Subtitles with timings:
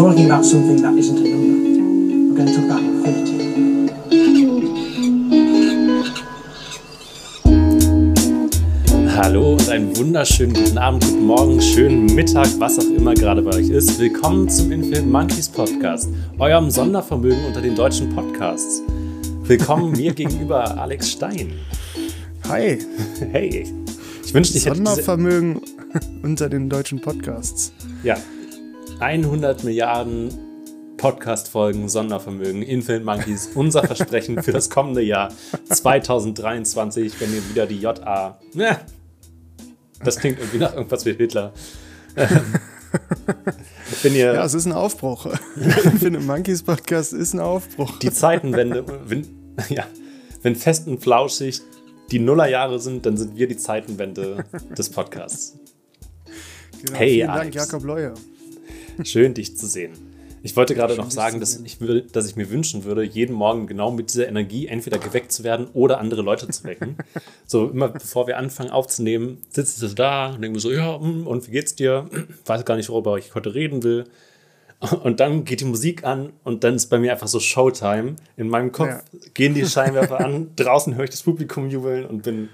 [0.00, 1.58] we're talking about something that isn't a number.
[2.30, 3.36] We're going to talk about infinity.
[9.14, 13.54] Hallo und einen wunderschönen guten Abend, guten Morgen, schönen Mittag, was auch immer gerade bei
[13.56, 13.98] euch ist.
[13.98, 18.82] Willkommen zum Infinite Monkeys Podcast, eurem Sondervermögen unter den deutschen Podcasts.
[19.42, 21.52] Willkommen mir gegenüber Alex Stein.
[22.48, 22.78] Hi,
[23.32, 23.66] Hey,
[24.24, 25.60] ich wünschte, ich hätte Sondervermögen
[26.22, 27.72] unter den deutschen Podcasts.
[28.02, 28.16] ja,
[29.00, 30.28] 100 Milliarden
[30.98, 35.32] Podcast-Folgen Sondervermögen, Infinite Monkeys, unser Versprechen für das kommende Jahr
[35.70, 38.38] 2023, wenn ihr wieder die JA.
[38.52, 38.80] Ja,
[40.04, 41.52] das klingt irgendwie nach irgendwas wie Hitler.
[44.02, 45.26] Wenn ihr Ja, es ist ein Aufbruch.
[45.84, 47.98] Infinite Monkeys Podcast ist ein Aufbruch.
[48.00, 49.26] die Zeitenwende, wenn,
[49.68, 49.84] ja,
[50.42, 51.60] wenn fest und flauschig
[52.10, 54.44] die Nullerjahre sind, dann sind wir die Zeitenwende
[54.76, 55.56] des Podcasts.
[56.84, 57.56] Genau, Hey, vielen Alex.
[57.56, 58.14] Dank, Jakob Leuer.
[59.04, 59.92] Schön, dich zu sehen.
[60.42, 63.66] Ich wollte gerade noch sagen, dass ich, will, dass ich mir wünschen würde, jeden Morgen
[63.66, 66.96] genau mit dieser Energie entweder geweckt zu werden oder andere Leute zu wecken.
[67.46, 71.46] so immer bevor wir anfangen aufzunehmen, sitzt du da und denken so, ja, hm, und
[71.46, 72.08] wie geht's dir?
[72.46, 74.04] Weiß gar nicht, worüber ich heute reden will.
[75.02, 78.16] Und dann geht die Musik an und dann ist bei mir einfach so Showtime.
[78.38, 79.02] In meinem Kopf Ja.
[79.34, 82.48] gehen die Scheinwerfer an, draußen höre ich das Publikum jubeln und bin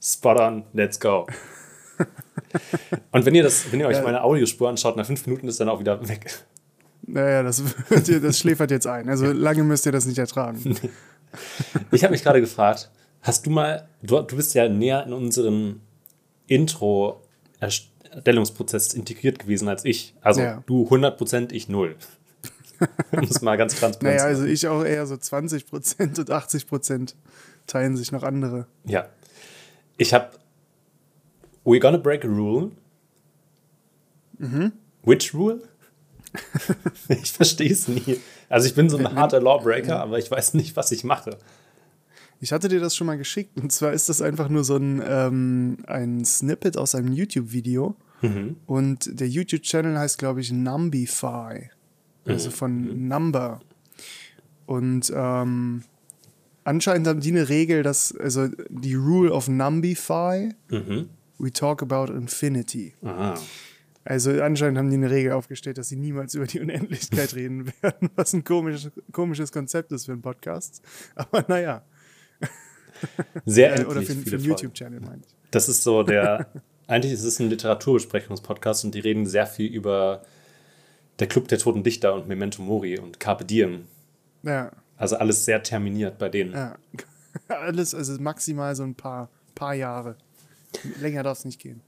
[0.00, 1.26] spot on, let's go.
[3.12, 4.02] Und wenn ihr das, wenn ihr euch Ja.
[4.02, 6.30] meine Audiospur anschaut, nach fünf Minuten ist dann auch wieder weg.
[7.04, 9.08] Naja, das, das schläfert jetzt ein.
[9.08, 10.76] Also lange müsst ihr das nicht ertragen.
[11.90, 12.90] Ich habe mich gerade gefragt,
[13.22, 15.80] hast du mal, du, du bist ja näher in unseren
[16.46, 20.14] Intro-Erstellungsprozess integriert gewesen als ich.
[20.20, 20.62] Also Ja.
[20.66, 21.96] du 100%, ich 0.
[23.12, 27.14] um es mal ganz transparent Naja, also ich auch eher so 20% und 80%
[27.66, 28.66] teilen sich noch andere.
[28.84, 29.06] Ja.
[29.96, 30.30] Ich habe
[31.64, 32.70] We're gonna break a rule.
[34.38, 34.72] Mhm.
[35.04, 35.62] Which rule?
[37.08, 38.18] ich verstehe es nie.
[38.48, 41.38] Also ich bin so ein harter Lawbreaker, aber ich weiß nicht, was ich mache.
[42.40, 43.56] Ich hatte dir das schon mal geschickt.
[43.60, 47.94] Und zwar ist das einfach nur so ein, ähm, ein Snippet aus einem YouTube-Video.
[48.22, 48.56] Mhm.
[48.66, 51.70] Und der YouTube-Channel heißt, glaube ich, Numbify.
[52.24, 52.52] Also Mhm.
[52.52, 53.60] von Number.
[54.66, 55.82] Und ähm,
[56.64, 61.08] anscheinend haben die eine Regel, dass, also die Rule of Numbify, Mhm.
[61.38, 62.94] We talk about infinity.
[63.04, 63.34] Aha.
[64.04, 68.10] Also anscheinend haben die eine Regel aufgestellt, dass sie niemals über die Unendlichkeit reden werden,
[68.16, 70.82] was ein komisches, komisches Konzept ist für einen Podcast.
[71.14, 71.84] Aber naja,
[73.44, 74.44] Sehr endlich oder für, für einen.
[74.44, 75.34] YouTube-Channel meine ich.
[75.50, 76.48] Das ist so der.
[76.88, 80.22] eigentlich ist es ein Literaturbesprechungspodcast und die reden sehr viel über
[81.20, 83.86] der Club der Toten Dichter und Memento Mori und Carpe Diem.
[84.42, 86.52] Ja, Also alles sehr terminiert bei denen.
[86.52, 86.76] ja.
[87.48, 90.16] Alles, also maximal so ein paar, paar Jahre.
[91.00, 91.80] Länger darf es nicht gehen.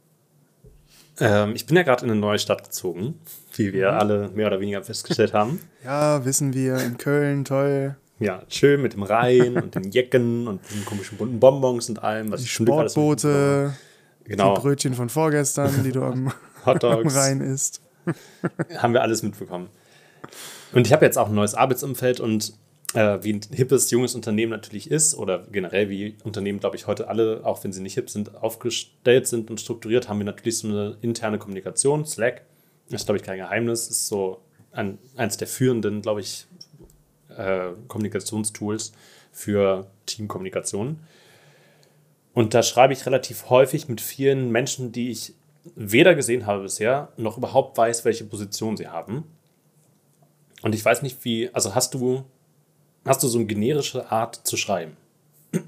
[1.21, 3.21] Ähm, ich bin ja gerade in eine neue Stadt gezogen,
[3.56, 3.99] wie wir Mhm.
[3.99, 5.61] alle mehr oder weniger festgestellt haben.
[5.84, 7.97] Ja, wissen wir, in Köln, toll.
[8.19, 12.33] Ja, schön mit dem Rhein und den Jecken und den komischen bunten Bonbons und allem,
[12.33, 13.75] was Die Sportboote.
[14.25, 16.33] Genau, die Brötchen von vorgestern, die du am,
[16.65, 16.78] am.
[17.06, 17.83] Rhein isst.
[18.78, 19.69] haben wir alles mitbekommen.
[20.73, 22.55] Und ich habe jetzt auch ein neues Arbeitsumfeld und
[22.94, 27.09] äh, wie ein hippes, junges Unternehmen natürlich ist, oder generell wie Unternehmen, glaube ich, heute
[27.09, 30.69] alle, auch wenn sie nicht hip sind, aufgestellt sind und strukturiert, haben wir natürlich so
[30.69, 32.06] eine interne Kommunikation.
[32.06, 32.43] Slack
[32.88, 34.41] ist, glaube ich, kein Geheimnis, ist so
[34.72, 36.47] ein, eins der führenden, glaube ich,
[37.37, 38.93] äh, Kommunikationstools
[39.32, 41.00] für Teamkommunikation.
[42.32, 45.34] Und da schreibe ich relativ häufig mit vielen Menschen, die ich
[45.75, 49.25] weder gesehen habe bisher, noch überhaupt weiß, welche Position sie haben.
[50.62, 52.25] Und ich weiß nicht, wie, also hast du,
[53.05, 54.97] hast du so eine generische Art zu schreiben?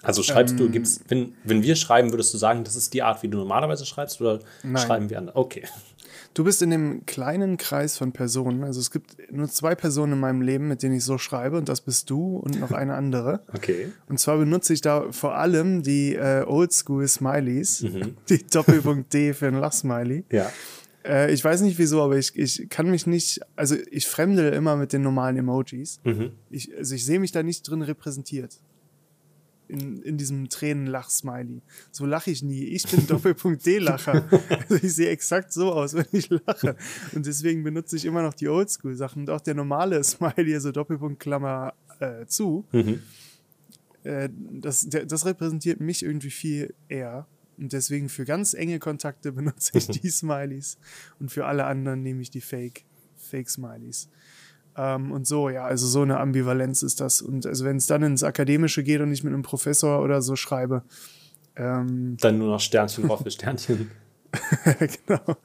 [0.00, 3.22] Also schreibst du, gibt's, wenn, wenn wir schreiben, würdest du sagen, das ist die Art,
[3.24, 4.80] wie du normalerweise schreibst, oder Nein.
[4.80, 5.34] schreiben wir anders?
[5.34, 5.64] Okay.
[6.34, 8.62] Du bist in dem kleinen Kreis von Personen.
[8.62, 11.68] Also es gibt nur zwei Personen in meinem Leben, mit denen ich so schreibe, und
[11.68, 13.40] das bist du und noch eine andere.
[13.52, 13.90] Okay.
[14.08, 18.16] Und zwar benutze ich da vor allem die äh, Oldschool-Smileys, Mhm.
[18.28, 20.24] die Doppelpunkt D für ein Lachsmiley.
[20.30, 20.48] Ja.
[21.08, 24.76] Äh, ich weiß nicht wieso, aber ich, ich kann mich nicht, also ich fremdel immer
[24.76, 25.98] mit den normalen Emojis.
[26.04, 26.32] Mhm.
[26.50, 28.60] Ich, also ich sehe mich da nicht drin repräsentiert.
[29.70, 31.60] In, in diesem Tränenlach-Smiley.
[31.90, 32.64] So lache ich nie.
[32.64, 34.24] Ich bin Doppelpunkt D-Lacher.
[34.48, 36.74] also ich sehe exakt so aus, wenn ich lache.
[37.14, 39.22] Und deswegen benutze ich immer noch die Oldschool-Sachen.
[39.22, 43.00] Und auch der normale Smiley, also Doppelpunkt Klammer äh, zu, Mhm.
[44.04, 47.26] äh, das, der, das repräsentiert mich irgendwie viel eher.
[47.58, 50.78] Und deswegen für ganz enge Kontakte benutze ich die Smileys.
[51.18, 52.84] Und für alle anderen nehme ich die Fake,
[53.16, 54.08] Fake-Smileys.
[54.76, 57.20] Ähm, und so, ja, also so eine Ambivalenz ist das.
[57.20, 60.36] Und also wenn es dann ins Akademische geht und ich mit einem Professor oder so
[60.36, 60.84] schreibe,
[61.56, 63.90] ähm, Dann nur noch Sternchen drauf für Sternchen.
[65.06, 65.36] genau.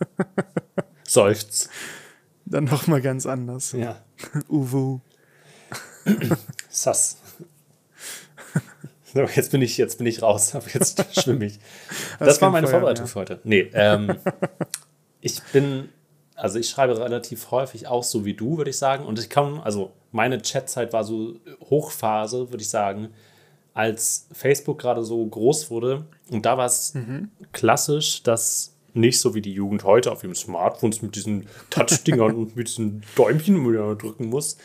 [1.03, 1.69] Seufzt.
[2.45, 3.71] Dann noch mal ganz anders.
[3.71, 4.03] Ja.
[4.47, 4.99] Uwu.
[6.69, 7.17] Sass.
[9.15, 11.59] So, jetzt bin ich, jetzt bin ich raus, aber jetzt schwimme ich.
[12.19, 13.09] Das, Hast war meine Feuer Vorbereitung mehr.
[13.11, 13.39] für heute.
[13.43, 14.15] Nee, ähm,
[15.21, 15.89] ich bin,
[16.35, 19.05] also ich schreibe relativ häufig auch so wie du, würde ich sagen.
[19.05, 21.35] Und ich kann, also meine Chatzeit war so
[21.69, 23.09] Hochphase, würde ich sagen,
[23.75, 26.05] als Facebook gerade so groß wurde.
[26.29, 27.29] Und da war es Mhm.
[27.51, 32.55] klassisch, dass nicht so wie die Jugend heute auf ihren Smartphones mit diesen Touch-Dingern und
[32.55, 34.57] mit diesen Däumchen man drücken muss.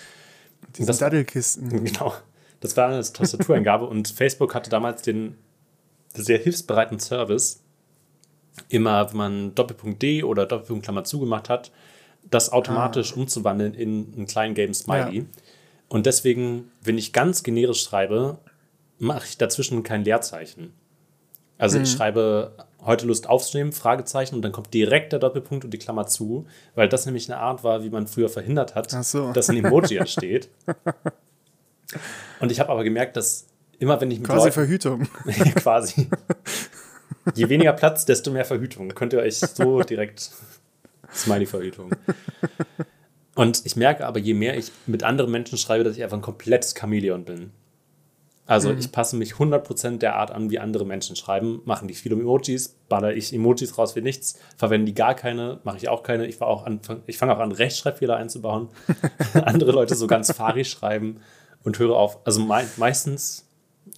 [0.77, 1.85] Diese Das- Daddelkisten.
[1.85, 2.13] Genau.
[2.61, 5.37] Das war eine Tastatureingabe und Facebook hatte damals den
[6.15, 7.63] sehr hilfsbereiten Service,
[8.69, 11.71] immer wenn man Doppelpunkt D oder Doppelpunkt Klammer zugemacht hat,
[12.31, 15.19] das automatisch umzuwandeln in einen kleinen Game Smiley.
[15.19, 15.25] Ja.
[15.89, 18.39] Und deswegen, wenn ich ganz generisch schreibe,
[18.99, 20.73] mache ich dazwischen kein Leerzeichen.
[21.57, 22.53] Also ich schreibe
[22.85, 26.47] heute Lust aufzunehmen, Fragezeichen, und dann kommt direkt der Doppelpunkt und die Klammer zu,
[26.77, 29.33] weil das nämlich eine Art war, wie man früher verhindert hat, so.
[29.33, 30.49] dass ein Emoji entsteht.
[32.41, 33.47] Und ich habe aber gemerkt, dass
[33.79, 35.09] immer wenn ich mit Quasi Leuten, Verhütung.
[35.55, 36.09] quasi,
[37.35, 38.89] je weniger Platz, desto mehr Verhütung.
[38.91, 40.31] Könnt ihr euch so direkt
[41.15, 41.91] Smiley-Verhütung.
[43.35, 46.23] Und ich merke aber, je mehr ich mit anderen Menschen schreibe, dass ich einfach ein
[46.23, 47.53] komplettes Chamäleon bin.
[48.47, 51.61] Also ich passe mich 100% der Art an, wie andere Menschen schreiben.
[51.67, 54.39] Machen die viele Emojis, baller ich Emojis raus wie nichts.
[54.57, 56.27] Verwenden die gar keine, mache ich auch keine.
[56.27, 58.69] Ich, war auch an, ich fange auch an, Rechtschreibfehler einzubauen.
[59.35, 61.21] andere Leute so ganz fahrig schreiben
[61.65, 62.19] und höre auf.
[62.25, 63.47] Also mei meistens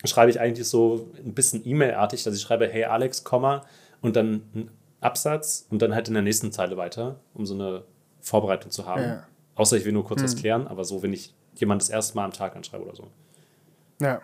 [0.05, 3.65] schreibe ich eigentlich so ein bisschen E-Mail-artig, dass ich schreibe, hey Alex, Komma
[4.01, 4.71] und dann ein
[5.01, 7.85] Absatz und dann halt in der nächsten Zeile weiter, um so eine
[8.21, 9.03] Vorbereitung zu haben.
[9.03, 9.27] Ja.
[9.55, 12.25] Außer ich will nur kurz was klären, aber so, wenn ich jemand das erste Mal
[12.25, 13.09] am Tag anschreibe oder so.
[14.01, 14.21] Ja.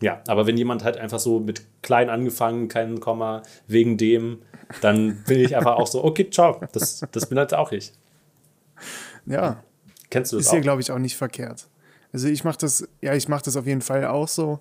[0.00, 4.42] Ja, aber wenn jemand halt einfach so mit klein angefangen, kein Komma, wegen dem,
[4.80, 7.92] dann bin ich einfach auch so, okay, ciao, das, das bin halt auch ich.
[9.26, 9.62] Ja.
[10.10, 10.62] Kennst du das Ist hier, auch?
[10.62, 11.68] glaube ich, auch nicht verkehrt.
[12.14, 14.60] Also ich mache das, ja, ich mache das auf jeden Fall auch so.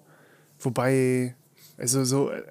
[0.60, 1.36] Wobei,
[1.78, 2.42] also so äh,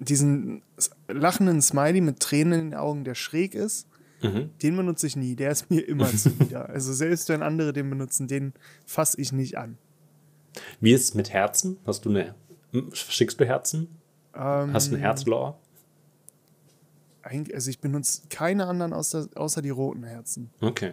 [0.00, 0.62] diesen
[1.08, 3.86] lachenden Smiley mit Tränen in den Augen, der schräg ist,
[4.22, 4.50] Mhm.
[4.62, 5.34] den benutze ich nie.
[5.36, 6.68] Der ist mir immer zuwider.
[6.68, 8.52] Also selbst wenn andere den benutzen, den
[8.86, 9.78] fasse ich nicht an.
[10.80, 11.78] Wie ist es mit Herzen?
[11.86, 12.34] Hast du eine,
[12.72, 13.88] hm, schickst du Herzen?
[14.34, 15.02] Ähm, Hast du ein
[17.22, 20.50] eigentlich- Also ich benutze keine anderen außer, außer die roten Herzen.
[20.60, 20.92] Okay,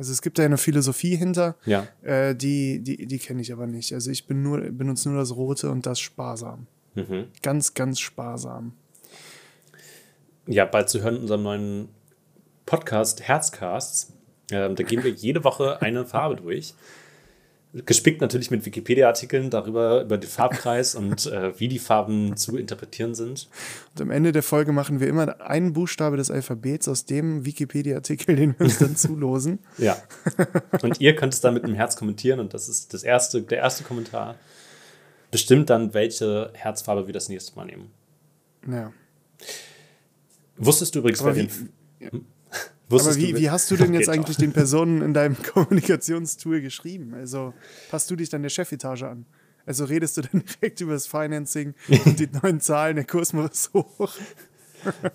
[0.00, 1.86] Also es gibt da eine Philosophie hinter, ja.
[2.00, 3.92] äh, die, die, die kenne ich aber nicht.
[3.92, 6.68] Also ich bin nur, benutze nur das rote und das sparsam.
[6.94, 7.26] Mhm.
[7.42, 8.72] Ganz, ganz sparsam.
[10.46, 11.88] Ja, bald zu hören in unserem neuen
[12.64, 14.14] Podcast Herzcasts.
[14.50, 16.72] Ähm, da gehen wir jede Woche eine Farbe durch.
[17.72, 23.14] Gespickt natürlich mit Wikipedia-Artikeln darüber, über den Farbkreis und äh, wie die Farben zu interpretieren
[23.14, 23.48] sind.
[23.94, 28.34] Und am Ende der Folge machen wir immer einen Buchstabe des Alphabets aus dem Wikipedia-Artikel,
[28.34, 29.60] den wir uns dann zulosen.
[29.78, 29.96] Ja.
[30.82, 33.58] Und ihr könnt es dann mit einem Herz kommentieren und das ist das erste, der
[33.58, 34.34] erste Kommentar.
[35.30, 37.92] Bestimmt dann, welche Herzfarbe wir das nächste Mal nehmen.
[38.68, 38.92] Ja.
[40.56, 41.70] Wusstest du übrigens, Aber wer wie, den.
[42.10, 42.20] aber
[42.90, 47.14] Wusstest wie, du, wie hast du denn jetzt eigentlich den Personen in deinem Kommunikationstool geschrieben?
[47.14, 47.54] Also
[47.90, 49.26] passt du dich dann der Chefetage an?
[49.66, 53.70] Also redest du dann direkt über das Financing und die neuen Zahlen, der Kurs muss
[53.72, 54.12] hoch?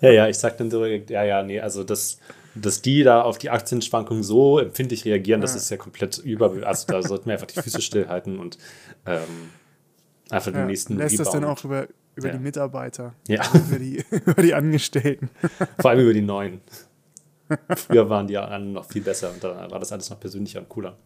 [0.00, 2.18] Ja, ja, ich sag dann direkt, ja, ja, nee, also das,
[2.54, 5.56] dass die da auf die Aktienschwankungen so empfindlich reagieren, das Ja.
[5.58, 6.52] ist ja komplett über.
[6.66, 8.58] Also da sollten wir einfach die Füße stillhalten und
[9.06, 9.26] ähm,
[10.30, 11.58] einfach den Ja, nächsten lässt das dann rebound.
[11.58, 12.32] auch über, über Ja.
[12.34, 15.30] die Mitarbeiter, Ja, über die, über die Angestellten.
[15.80, 16.60] vor allem über die neuen.
[17.76, 20.68] Früher waren die anderen noch viel besser und da war das alles noch persönlicher und
[20.68, 20.96] cooler.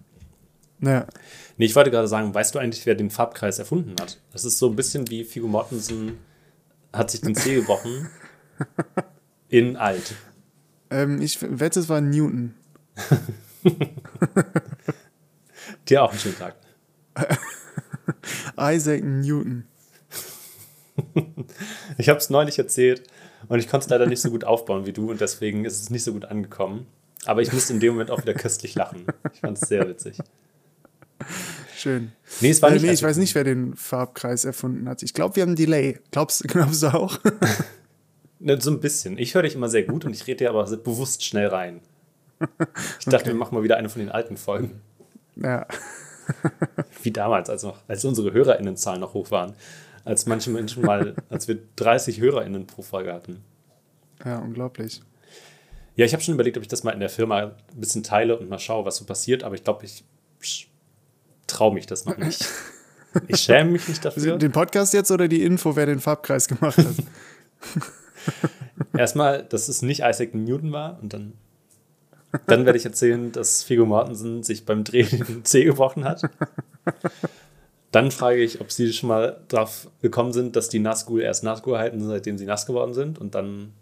[0.81, 1.07] Ja.
[1.59, 4.19] Nee, ich wollte gerade sagen, weißt du eigentlich, wer den Farbkreis erfunden hat?
[4.33, 6.19] Das ist so ein bisschen wie Figo Mortensen
[6.93, 8.09] hat sich den Zeh gebrochen
[9.49, 10.15] in alt.
[10.91, 12.55] Ähm, ich wette, es war Newton.
[15.89, 16.57] Dir auch einen schönen Tag.
[18.59, 19.67] Isaac Newton.
[21.99, 23.03] Ich habe es neulich erzählt
[23.51, 25.91] und ich konnte es leider nicht so gut aufbauen wie du und deswegen ist es
[25.91, 26.87] nicht so gut angekommen.
[27.27, 29.05] Aber ich musste in dem Moment auch wieder köstlich lachen.
[29.35, 30.17] Ich fand es sehr witzig.
[31.77, 32.13] Schön.
[32.41, 32.83] Nee, es war Äh, nicht.
[32.85, 35.03] nee, ich weiß nicht, wer den Farbkreis erfunden hat.
[35.03, 35.99] Ich glaube, wir haben ein Delay.
[36.11, 37.19] Glaubst, glaubst du auch?
[38.43, 39.19] Ne, so ein bisschen.
[39.19, 41.83] Ich höre dich immer sehr gut und ich rede dir aber bewusst schnell rein.
[42.99, 44.81] Ich dachte, wir machen mal wieder eine von den alten Folgen.
[45.37, 45.67] ja.
[47.03, 49.53] Wie damals, als, noch, als unsere HörerInnenzahlen noch hoch waren.
[50.05, 53.45] Als manche Menschen mal, als wir 30 HörerInnen pro Folge hatten.
[54.25, 55.03] ja, unglaublich.
[55.97, 58.39] Ja, ich habe schon überlegt, ob ich das mal in der Firma ein bisschen teile
[58.39, 60.05] und mal schaue, was so passiert, aber ich glaube, ich
[61.47, 62.47] traue mich das noch nicht.
[63.27, 64.39] Ich schäme mich nicht dafür.
[64.39, 66.95] Den Podcast jetzt oder die Info, wer den Farbkreis gemacht hat?
[68.97, 71.33] Erstmal, dass es nicht Isaac Newton war und dann
[72.47, 76.23] Dann werde ich erzählen, dass Figo Mortensen sich beim Drehen den Zeh gebrochen hat.
[77.93, 81.77] Dann frage ich, ob sie schon mal drauf gekommen sind, dass die Nazgul erst Nazgul
[81.79, 83.19] halten, seitdem sie nass geworden sind.
[83.19, 83.73] Und dann,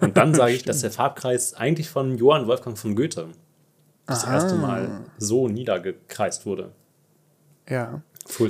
[0.00, 3.28] und dann sage ich, dass der Farbkreis eigentlich von Johann Wolfgang von Goethe
[4.06, 4.34] das Aha.
[4.34, 6.72] erste Mal so niedergekreist wurde.
[7.68, 8.02] Ja.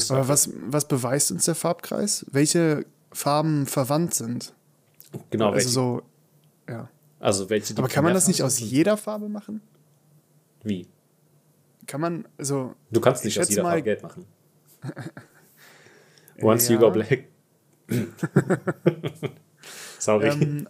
[0.09, 2.27] Aber was, was beweist uns der Farbkreis?
[2.33, 4.53] Welche Farben verwandt sind?
[5.31, 6.03] genau, also welche, so,
[6.69, 6.89] ja.
[7.21, 9.61] also welche Aber kann man das nicht aus jeder Farbe machen?
[10.65, 10.89] Wie?
[11.87, 14.27] Kann man, also, Du kannst Ich nicht aus jeder mal- Farbe Geld machen.
[16.43, 16.81] Once you Ja.
[16.81, 17.25] go black.
[19.99, 20.29] Sorry.
[20.29, 20.69] ähm,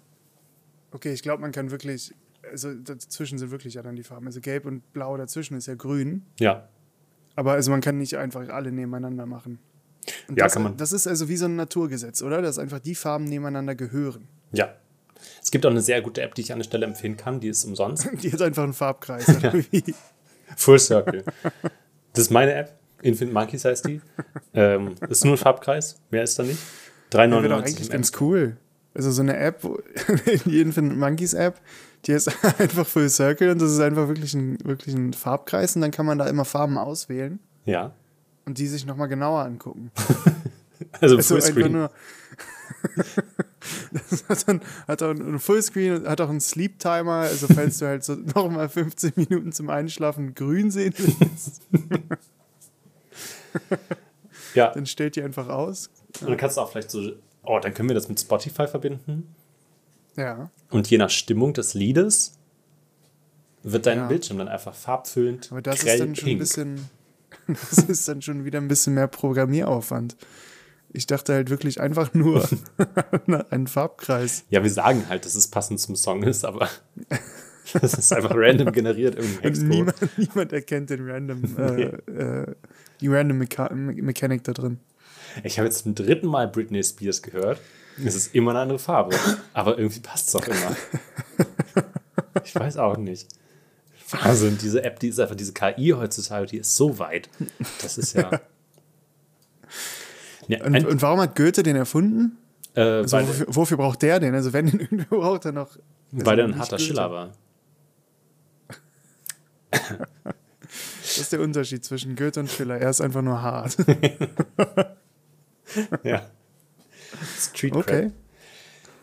[0.93, 2.15] okay, ich glaube, man kann wirklich,
[2.51, 4.27] also dazwischen sind wirklich ja dann die Farben.
[4.27, 6.25] Also gelb und blau dazwischen ist ja grün.
[6.39, 6.69] ja.
[7.39, 9.59] Aber also man kann nicht einfach alle nebeneinander machen.
[10.27, 10.77] Und Ja, das, kann man.
[10.79, 12.41] das ist also wie so ein Naturgesetz, oder?
[12.41, 14.27] Dass einfach die Farben nebeneinander gehören.
[14.53, 14.75] Ja.
[15.43, 17.49] Es gibt auch eine sehr gute App, die ich an der Stelle empfehlen kann, die
[17.49, 18.09] ist umsonst.
[18.23, 19.27] Die hat einfach einen Farbkreis.
[20.57, 21.25] Full Circle.
[22.15, 22.79] Das ist meine App.
[23.03, 24.01] Infinite Monkeys heißt die.
[24.55, 26.59] Ähm, ist nur ein Farbkreis, mehr ist da nicht.
[27.11, 28.57] Wäre doch 3,99 eigentlich ganz cool.
[28.95, 29.61] Also so eine App,
[30.47, 31.61] die Infinite Monkeys App,
[32.07, 35.83] die ist einfach Full Circle und das ist einfach wirklich ein, wirklich ein Farbkreis und
[35.83, 37.93] dann kann man da immer Farben auswählen Ja.
[38.47, 39.91] und die sich nochmal genauer angucken.
[41.01, 41.73] Also Also einfach Fullscreen.
[41.73, 41.91] nur.
[44.11, 47.87] das hat, dann, hat auch einen Fullscreen, hat auch einen Sleep Timer, also falls du
[47.87, 51.63] halt so nochmal 15 Minuten zum Einschlafen grün sehen willst,
[54.55, 54.73] Ja.
[54.73, 55.91] dann stellt die einfach aus.
[56.21, 59.35] Und dann kannst du auch vielleicht so, oh, dann können wir das mit Spotify verbinden.
[60.17, 60.51] Ja.
[60.71, 62.33] Und je nach Stimmung des Liedes
[63.63, 64.07] wird dein Ja.
[64.07, 66.89] Bildschirm dann einfach farbfüllend Aber das ist dann schon ein bisschen,
[67.47, 70.17] das ist dann schon wieder ein bisschen mehr Programmieraufwand.
[70.93, 72.49] Ich dachte halt wirklich einfach nur
[73.51, 74.45] einen Farbkreis.
[74.51, 76.69] Ja, wir sagen halt, dass es passend zum Song ist, aber
[77.81, 79.69] das ist einfach random generiert Und Hexcode.
[79.69, 82.55] niemand, niemand erkennt den Random, äh, äh,
[83.01, 84.79] die Random Mecha Me Mechanik da drin.
[85.45, 87.61] Ich habe jetzt zum dritten Mal Britney Spears gehört.
[88.05, 89.17] Es ist immer eine andere Farbe,
[89.55, 90.77] aber irgendwie passt es auch immer.
[92.45, 93.27] Ich weiß auch nicht.
[94.11, 97.29] Wahnsinn, diese App, die ist einfach, diese KI heutzutage, die ist so weit.
[97.83, 98.31] Das ist ja.
[100.49, 102.39] ja Und, ein, und warum hat Goethe den erfunden?
[102.75, 104.35] äh, Also wofür, wofür braucht der den?
[104.35, 105.77] Also wenn den irgendwo braucht er noch.
[106.13, 106.85] weil er ein nicht harter Goethe.
[106.89, 107.33] Schiller war.
[111.03, 112.77] Das ist der Unterschied zwischen Goethe und Schiller.
[112.79, 113.77] Er ist einfach nur hart.
[116.05, 116.23] Ja.
[117.39, 117.85] Street Cred.
[117.85, 118.11] Okay.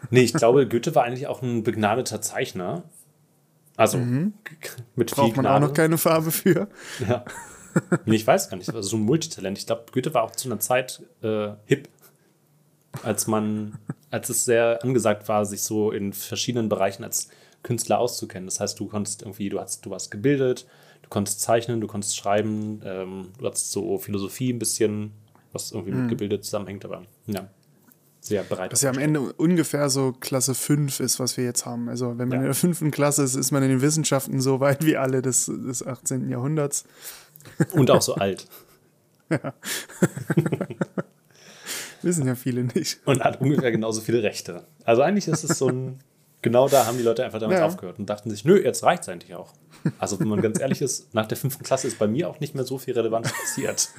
[0.10, 2.84] Nee, ich glaube, Goethe war eigentlich auch ein begnadeter Zeichner.
[3.75, 4.03] Also k-
[4.96, 5.27] mit viel Mhm.
[5.27, 5.56] Braucht man Gnade.
[5.65, 6.68] auch noch keine Farbe für.
[7.08, 7.25] Ja.
[8.06, 8.70] Nee, ich weiß gar nicht.
[8.70, 9.58] Also so ein Multitalent.
[9.58, 11.89] Ich glaube, Goethe war auch zu einer Zeit äh, hip,
[13.01, 13.77] als man,
[14.12, 17.30] als es sehr angesagt war, sich so in verschiedenen Bereichen als
[17.63, 18.46] Künstler auszukennen.
[18.48, 20.67] Das heißt, du konntest irgendwie, du hast, du warst gebildet,
[21.01, 25.12] du konntest zeichnen, du konntest schreiben, ähm, du hattest so Philosophie ein bisschen,
[25.53, 27.48] was irgendwie mit gebildet zusammenhängt, aber ja,
[28.20, 28.72] sehr breit.
[28.72, 31.89] Was ja am Ende ungefähr so Klasse 5 ist, was wir jetzt haben.
[31.89, 32.41] Also wenn man Ja.
[32.41, 35.46] in der fünften Klasse ist, ist man in den Wissenschaften so weit wie alle des,
[35.46, 36.29] des 18.
[36.29, 36.86] Jahrhunderts.
[37.74, 38.48] Und auch so alt.
[42.01, 43.00] Wissen ja viele nicht.
[43.05, 44.65] Und hat ungefähr genauso viele Rechte.
[44.84, 46.00] Also eigentlich ist es so ein.
[46.43, 47.65] Genau da haben die Leute einfach damit Ja.
[47.65, 49.53] aufgehört und dachten sich, nö, jetzt reicht es eigentlich auch.
[49.97, 52.53] Also, wenn man ganz ehrlich ist, nach der fünften Klasse ist bei mir auch nicht
[52.53, 53.89] mehr so viel Relevanz passiert.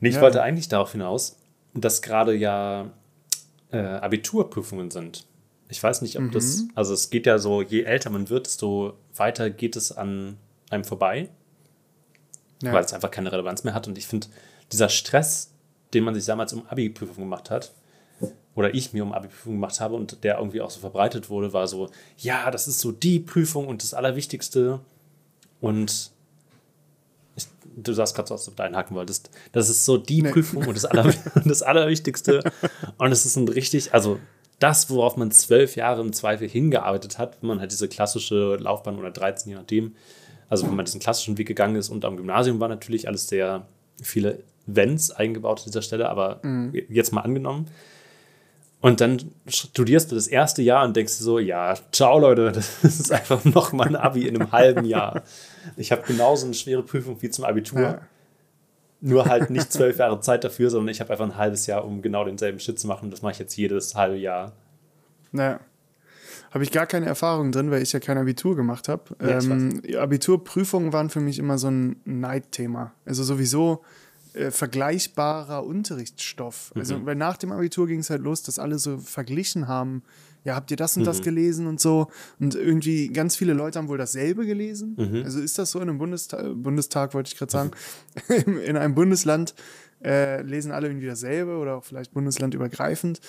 [0.00, 0.20] Nee, ich Ja.
[0.20, 1.36] wollte eigentlich darauf hinaus,
[1.74, 2.90] dass gerade ja
[3.70, 5.26] äh, Abiturprüfungen sind.
[5.68, 6.70] Ich weiß nicht, ob das, Mhm.
[6.74, 10.38] also es geht ja so, je älter man wird, desto weiter geht es an
[10.70, 11.28] einem vorbei
[12.62, 12.72] Ja.
[12.72, 13.86] weil es einfach keine Relevanz mehr hat.
[13.86, 14.28] Und ich finde,
[14.72, 15.52] dieser Stress,
[15.92, 17.72] den man sich damals um Abi-Prüfung gemacht hat,
[18.58, 21.68] oder ich mir um Abi-Prüfung gemacht habe und der irgendwie auch so verbreitet wurde, war
[21.68, 24.80] so, ja, das ist so die Prüfung und das Allerwichtigste.
[25.60, 26.10] Und
[27.36, 27.46] ich,
[27.76, 29.30] du sagst gerade so, als ob du einhaken wolltest.
[29.52, 30.32] Das ist so die Nee.
[30.32, 32.42] Prüfung und das, Aller, das Allerwichtigste.
[32.96, 34.18] Und es ist ein richtig, also
[34.58, 38.98] das, worauf man zwölf Jahre im Zweifel hingearbeitet hat, wenn man halt diese klassische Laufbahn
[38.98, 39.94] oder 13, je nachdem,
[40.48, 43.68] also wenn man diesen klassischen Weg gegangen ist und am Gymnasium war natürlich alles sehr
[44.02, 46.40] viele Wenns eingebaut an dieser Stelle, aber
[46.88, 47.68] jetzt mal angenommen.
[48.80, 53.12] Und dann studierst du das erste Jahr und denkst so, ja, ciao Leute, das ist
[53.12, 55.22] einfach noch mal ein Abi in einem halben Jahr.
[55.76, 57.80] Ich habe genauso eine schwere Prüfung wie zum Abitur.
[57.80, 58.00] Ja.
[59.00, 62.02] Nur halt nicht zwölf Jahre Zeit dafür, sondern ich habe einfach ein halbes Jahr, um
[62.02, 63.10] genau denselben Shit zu machen.
[63.10, 64.52] Das mache ich jetzt jedes halbe Jahr.
[65.30, 65.60] Naja.
[66.50, 69.02] Habe ich gar keine Erfahrung drin, weil ich ja kein Abitur gemacht habe.
[69.20, 72.92] Ja, ähm, Abiturprüfungen waren für mich immer so ein Neidthema.
[73.04, 73.84] Also sowieso
[74.34, 76.72] äh, vergleichbarer Unterrichtsstoff.
[76.74, 80.02] Also, weil nach dem Abitur ging es halt los, dass alle so verglichen haben,
[80.44, 82.08] ja, habt ihr das und das gelesen und so.
[82.38, 84.94] Und irgendwie ganz viele Leute haben wohl dasselbe gelesen.
[85.24, 87.70] Also ist das so in einem Bundestag, Bundestag wollte ich gerade sagen,
[88.64, 89.54] in einem Bundesland
[90.02, 93.20] äh, lesen alle irgendwie dasselbe oder auch vielleicht bundeslandübergreifend.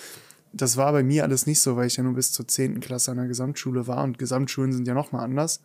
[0.52, 2.80] Das war bei mir alles nicht so, weil ich ja nur bis zur 10.
[2.80, 5.60] Klasse an der Gesamtschule war und Gesamtschulen sind ja nochmal anders.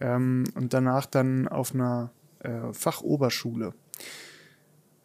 [0.00, 3.72] Ähm, und danach dann auf einer äh, Fachoberschule.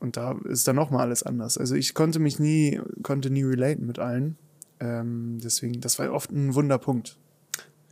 [0.01, 1.59] Und da ist dann nochmal alles anders.
[1.59, 4.35] Also ich konnte mich nie, konnte nie relaten mit allen.
[4.79, 7.17] Ähm, deswegen, das war oft ein Wunderpunkt.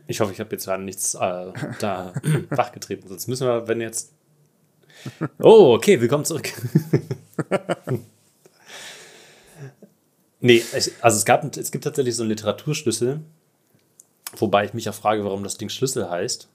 [0.08, 2.12] Ich hoffe, ich habe jetzt gerade nichts äh, da
[2.50, 3.08] wachgetreten.
[3.08, 4.12] Sonst müssen wir, wenn jetzt.
[5.38, 6.52] Oh, okay, willkommen zurück.
[10.40, 13.20] nee, ich, also es, gab, es gibt tatsächlich so einen Literaturschlüssel,
[14.36, 16.50] wobei ich mich ja frage, warum das Ding Schlüssel heißt.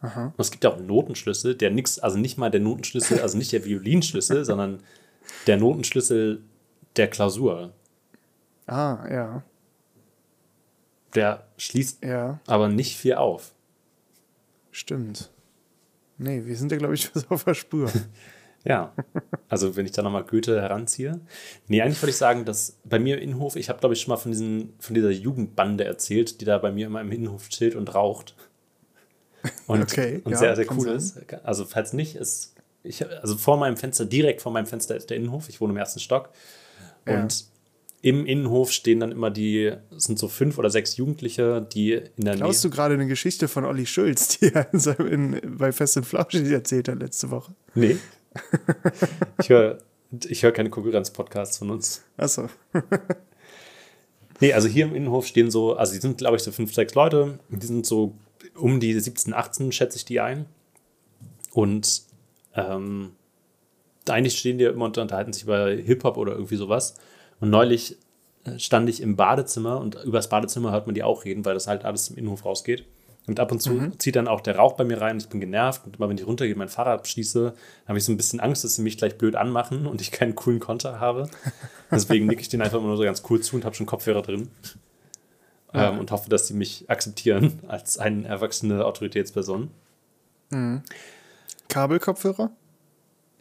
[0.00, 0.26] Aha.
[0.26, 3.36] Und es gibt ja auch einen Notenschlüssel, der nix, also nicht mal der Notenschlüssel, also
[3.36, 4.82] nicht der Violinschlüssel, sondern
[5.46, 6.42] der Notenschlüssel
[6.96, 7.72] der Klausur.
[8.66, 9.42] Ah, ja.
[11.14, 13.52] Der schließt Ja, aber nicht viel auf.
[14.70, 15.30] stimmt.
[16.18, 17.90] Nee, wir sind ja, glaube ich, was auf der Spur.
[18.62, 18.92] Ja,
[19.48, 21.18] also wenn ich da nochmal Goethe heranziehe.
[21.66, 24.10] Nee, eigentlich wollte ich sagen, dass bei mir im Innenhof, ich habe glaube ich schon
[24.12, 27.74] mal von, diesen, von dieser Jugendbande erzählt, die da bei mir immer im Innenhof chillt
[27.74, 28.34] und raucht.
[29.66, 31.18] Und, Okay, und ja, sehr, sehr cool ist.
[31.44, 35.16] Also falls nicht, ist, ich, also vor meinem Fenster, direkt vor meinem Fenster ist der
[35.16, 35.48] Innenhof.
[35.48, 36.30] Ich wohne im ersten Stock.
[37.06, 37.22] Ja.
[37.22, 37.46] Und
[38.02, 42.24] im Innenhof stehen dann immer die, es sind so fünf oder sechs Jugendliche, die in
[42.24, 42.70] der Glaubst Nähe.
[42.70, 46.50] du gerade eine Geschichte von Olli Schulz, die er in, in, bei Fest und Flauschig
[46.50, 47.54] erzählt hat letzte Woche?
[47.74, 47.96] Nee.
[49.40, 49.78] ich höre
[50.28, 52.02] ich hör keine Konkurrenz-Podcasts von uns.
[52.16, 52.48] Achso.
[54.40, 56.94] Nee, also hier im Innenhof stehen so, also die sind, glaube ich, so fünf, sechs
[56.94, 57.38] Leute.
[57.50, 58.14] Die sind so
[58.54, 60.46] um die 17, 18, schätze ich die ein.
[61.52, 62.02] Und
[62.54, 63.12] ähm,
[64.08, 66.94] eigentlich stehen die immer und unterhalten sich über Hip-Hop oder irgendwie sowas.
[67.40, 67.96] Und neulich
[68.44, 71.66] äh, stand ich im Badezimmer und übers Badezimmer hört man die auch reden, weil das
[71.66, 72.86] halt alles im Innenhof rausgeht.
[73.26, 75.18] Und ab und zu zieht dann auch der Rauch bei mir rein.
[75.18, 75.82] Ich bin genervt.
[75.84, 77.54] Und immer wenn ich runtergehe, mein Fahrrad abschließe,
[77.86, 80.34] habe ich so ein bisschen Angst, dass sie mich gleich blöd anmachen und ich keinen
[80.34, 81.28] coolen Konter habe.
[81.90, 84.22] Deswegen nicke ich denen einfach immer nur so ganz cool zu und habe schon Kopfhörer
[84.22, 84.48] drin.
[85.72, 89.70] Ähm, und hoffe, dass sie mich akzeptieren als eine erwachsene Autoritätsperson.
[91.68, 92.50] Kabelkopfhörer?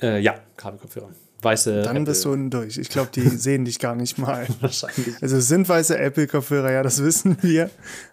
[0.02, 1.10] Äh, ja, Kabelkopfhörer.
[1.42, 1.84] Weiße.
[1.84, 2.78] Dann bist du unten durch.
[2.78, 4.46] Ich glaube, die sehen dich gar nicht mal.
[4.60, 5.16] wahrscheinlich.
[5.22, 7.70] Also es sind weiße Apple-Kopfhörer, ja, das wissen wir.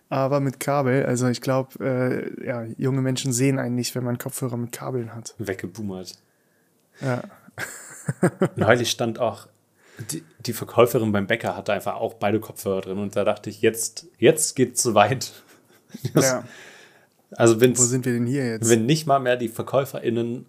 [0.08, 4.18] Aber mit Kabel, also ich glaube, äh, ja, junge Menschen sehen einen nicht, wenn man
[4.18, 5.34] Kopfhörer mit Kabeln hat.
[5.38, 6.18] Weggeboomert.
[7.00, 7.22] Ja.
[8.54, 9.48] Neulich stand auch,
[10.10, 13.62] die, die Verkäuferin beim Bäcker hatte einfach auch beide Kopfhörer drin und da dachte ich,
[13.62, 15.32] jetzt, jetzt geht's zu weit.
[16.14, 16.44] ja.
[17.32, 18.68] Also Wo sind wir denn hier jetzt?
[18.70, 20.46] wenn nicht mal mehr die VerkäuferInnen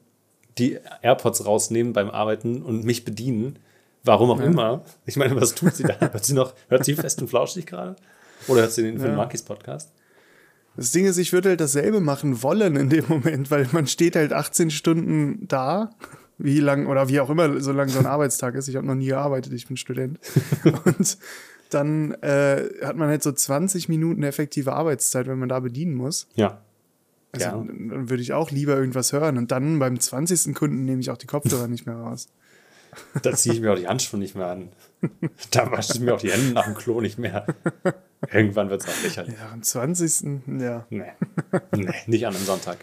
[0.57, 3.59] die AirPods rausnehmen beim Arbeiten und mich bedienen,
[4.03, 4.83] warum auch immer.
[5.05, 5.99] Ich meine, was tut sie da?
[5.99, 7.95] Hört sie noch, hört sie fest und flauschig gerade?
[8.47, 9.17] Oder hört sie den Film Ja.
[9.17, 9.91] Monkeys Podcast?
[10.75, 14.15] Das Ding ist, ich würde halt dasselbe machen wollen in dem Moment, weil man steht
[14.15, 15.91] halt 18 Stunden da,
[16.37, 18.67] wie lang oder wie auch immer, so lang so ein Arbeitstag ist.
[18.67, 20.19] Ich habe noch nie gearbeitet, ich bin Student.
[20.85, 21.17] Und
[21.69, 26.27] dann äh, hat man halt so 20 Minuten effektive Arbeitszeit, wenn man da bedienen muss.
[26.35, 26.61] Ja.
[27.33, 27.51] Also Ja.
[27.53, 29.37] dann würde ich auch lieber irgendwas hören.
[29.37, 30.53] Und dann beim 20.
[30.55, 32.27] Kunden nehme ich auch die Kopfhörer nicht mehr raus.
[33.21, 34.69] Da ziehe ich mir auch die Handschuhe nicht mehr an.
[35.51, 37.45] Da wasche ich mir auch die Hände nach dem Klo nicht mehr.
[38.31, 39.35] Irgendwann wird es auch lächerlich.
[39.35, 40.41] Ja, am 20.
[40.59, 40.87] Ja.
[40.89, 41.03] Nee.
[41.75, 42.77] nee, nicht an einem Sonntag.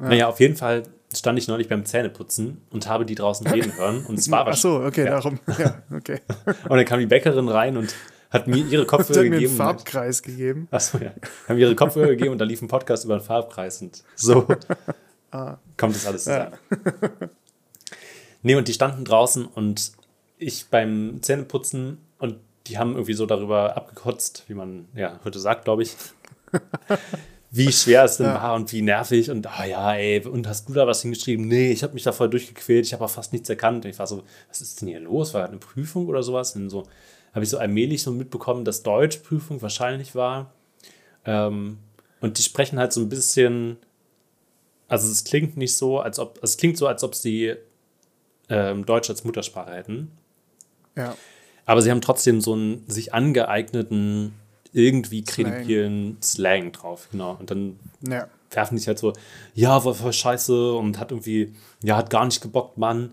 [0.00, 4.04] Naja, auf jeden Fall stand ich neulich beim Zähneputzen und habe die draußen reden hören.
[4.06, 5.10] Und es war Ach so, okay, Ja.
[5.12, 5.38] darum.
[5.58, 6.20] Ja, okay.
[6.68, 7.94] Und dann kam die Bäckerin rein und
[8.30, 9.56] hat mir ihre Kopfhörer mir einen gegeben.
[9.56, 10.68] Farbkreis gegeben.
[10.70, 11.12] Achso, ja.
[11.48, 14.42] Haben mir ihre Kopfhörer gegeben und da lief ein Podcast über den Farbkreis und so
[15.76, 16.52] kommt das alles zusammen.
[18.42, 19.92] Nee, und die standen draußen und
[20.38, 25.64] ich beim Zähneputzen und die haben irgendwie so darüber abgekotzt, wie man ja heute sagt,
[25.64, 25.96] glaube ich.
[27.50, 28.34] Wie schwer es denn Ja.
[28.34, 31.48] war und wie nervig und ah ja, ey, und hast du da was hingeschrieben?
[31.48, 33.84] Nee, ich habe mich da voll durchgequält, ich habe auch fast nichts erkannt.
[33.84, 35.32] Und ich war so, was ist denn hier los?
[35.34, 36.54] War eine Prüfung oder sowas?
[36.56, 36.84] Und so
[37.32, 40.52] habe ich so allmählich so mitbekommen, dass Deutschprüfung wahrscheinlich war.
[41.24, 41.78] Ähm,
[42.20, 43.76] und die sprechen halt so ein bisschen,
[44.88, 47.54] also es klingt nicht so, als ob, es klingt so, als ob sie
[48.50, 50.10] ähm, Deutsch als Muttersprache hätten.
[50.96, 51.16] Ja.
[51.64, 54.34] Aber sie haben trotzdem so einen sich angeeigneten,
[54.72, 55.44] irgendwie Slang.
[55.52, 57.36] kredibilen Slang drauf, genau.
[57.38, 57.78] Und dann
[58.08, 58.28] Ja.
[58.50, 59.12] werfen die sich halt so,
[59.54, 63.12] ja, war voll scheiße und hat irgendwie, ja, hat gar nicht gebockt, Mann.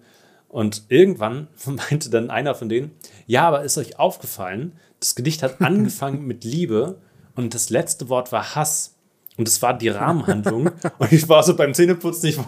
[0.49, 2.91] Und irgendwann meinte dann einer von denen,
[3.27, 6.99] ja, aber ist euch aufgefallen, das Gedicht hat angefangen mit Liebe
[7.35, 8.91] und das letzte Wort war Hass.
[9.37, 10.67] Und das war die Rahmenhandlung.
[10.97, 12.39] und ich war so beim Zähneputzen, ich,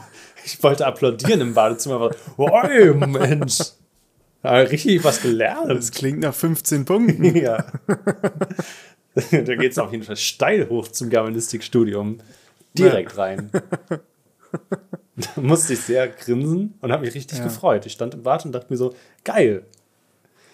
[0.46, 3.60] ich wollte applaudieren im Badezimmer, aber, oi, Mensch.
[4.42, 5.70] Richtig was gelernt.
[5.70, 7.36] Das klingt nach 15 Punkten.
[7.36, 7.66] ja.
[9.32, 12.20] da geht es auf jeden Fall steil hoch zum Germanistikstudium.
[12.78, 13.50] Direkt rein.
[15.16, 17.44] Da musste ich sehr grinsen und habe mich richtig Ja.
[17.46, 17.86] gefreut.
[17.86, 19.66] Ich stand im Bad und dachte mir so, geil.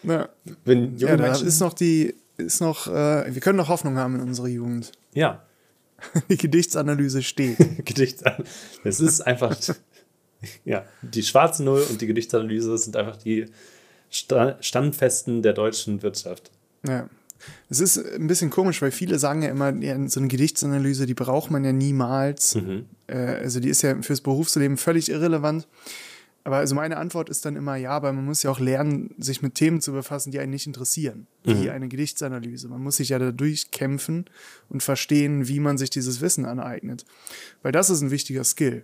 [0.04, 0.30] Ja,
[0.66, 1.48] Wenn junge ja da Menschen.
[1.48, 4.92] ist noch die, ist noch, äh, wir können noch Hoffnung haben in unserer Jugend.
[5.14, 5.44] ja,
[6.30, 7.58] Die Gedichtsanalyse steht.
[7.86, 8.24] Gedicht.
[8.84, 9.56] Es ist einfach.
[10.66, 13.46] ja, die schwarze Null und die Gedichtsanalyse sind einfach die
[14.10, 16.52] Sta Standfesten der deutschen Wirtschaft.
[16.86, 17.08] Ja.
[17.70, 21.14] Es ist ein bisschen komisch, weil viele sagen ja immer, ja, so eine Gedichtsanalyse, die
[21.14, 22.56] braucht man ja niemals.
[22.56, 22.86] Mhm.
[23.08, 25.68] Äh, also die ist ja fürs Berufsleben völlig irrelevant.
[26.46, 29.42] Aber also meine Antwort ist dann immer, ja, aber man muss ja auch lernen, sich
[29.42, 32.68] mit Themen zu befassen, die einen nicht interessieren, wie eine Gedichtsanalyse.
[32.68, 34.26] Man muss sich ja da durchkämpfen
[34.68, 37.06] und verstehen, wie man sich dieses Wissen aneignet.
[37.62, 38.84] Weil das ist ein wichtiger Skill.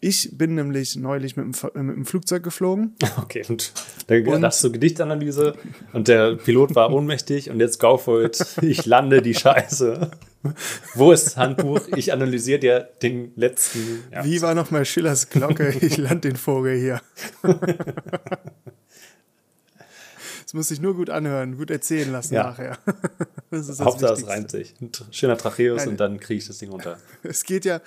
[0.00, 2.94] Ich bin nämlich neulich mit dem, äh, mit dem Flugzeug geflogen.
[3.16, 3.72] Okay, und
[4.06, 5.54] da dachtest du Gedichtanalyse
[5.92, 8.46] und der Pilot war ohnmächtig und jetzt it.
[8.62, 10.10] Ich lande die Scheiße.
[10.94, 11.80] Wo ist das Handbuch?
[11.96, 14.04] Ich analysiere dir den letzten.
[14.12, 14.24] Ja.
[14.24, 15.74] Wie war nochmal Schillers Glocke?
[15.80, 17.00] Ich land den Vogel hier.
[20.42, 22.44] Das muss sich nur gut anhören, gut erzählen lassen Ja.
[22.44, 22.78] nachher.
[23.50, 24.74] Das Hauptsache es reimt sich.
[24.82, 25.88] Ein schöner Tracheus Nein.
[25.90, 26.98] und dann kriege ich das Ding runter.
[27.22, 27.80] Es geht ja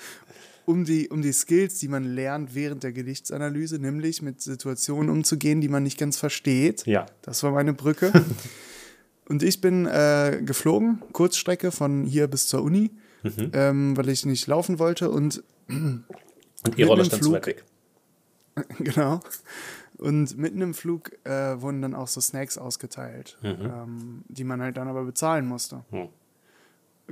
[0.68, 5.62] um die, um die Skills, die man lernt während der Gedichtsanalyse, nämlich mit Situationen umzugehen,
[5.62, 6.86] die man nicht ganz versteht.
[6.86, 7.06] Ja.
[7.22, 8.12] Das war meine Brücke.
[9.30, 12.92] Und ich bin äh, geflogen, Kurzstrecke von hier bis zur Uni,
[13.24, 13.52] Mhm.
[13.54, 16.04] ähm, weil ich nicht laufen wollte und Und
[16.78, 17.64] E-Roller Mit stand Flug- weg.
[18.80, 19.20] Genau.
[19.98, 24.78] Und mitten im Flug äh, wurden dann auch so Snacks ausgeteilt, ähm, die man halt
[24.78, 25.84] dann aber bezahlen musste.
[25.90, 26.10] Hm.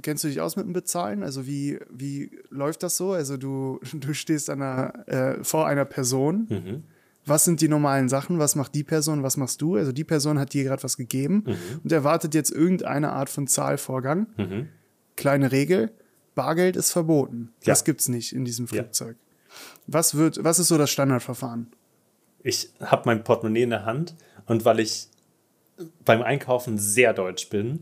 [0.01, 1.23] Kennst du dich aus mit dem Bezahlen?
[1.23, 3.11] Also wie, wie läuft das so?
[3.13, 6.47] Also du, du stehst einer, äh, vor einer Person.
[6.49, 6.83] Mhm.
[7.27, 8.37] Was sind die normalen Sachen?
[8.37, 9.23] Was macht die Person?
[9.23, 9.75] Was machst du?
[9.77, 11.43] Also die Person hat dir gerade was gegeben
[11.83, 14.27] und erwartet jetzt irgendeine Art von Zahlvorgang.
[14.37, 14.69] Mhm.
[15.15, 15.91] Kleine Regel,
[16.35, 17.51] Bargeld ist verboten.
[17.61, 17.71] Ja.
[17.71, 18.83] Das gibt's nicht in diesem Ja.
[18.83, 19.15] Flugzeug.
[19.87, 21.67] Was, wird, was ist so das Standardverfahren?
[22.43, 24.13] Ich habe mein Portemonnaie in der Hand
[24.45, 25.07] und weil ich
[26.03, 27.81] beim Einkaufen sehr deutsch bin,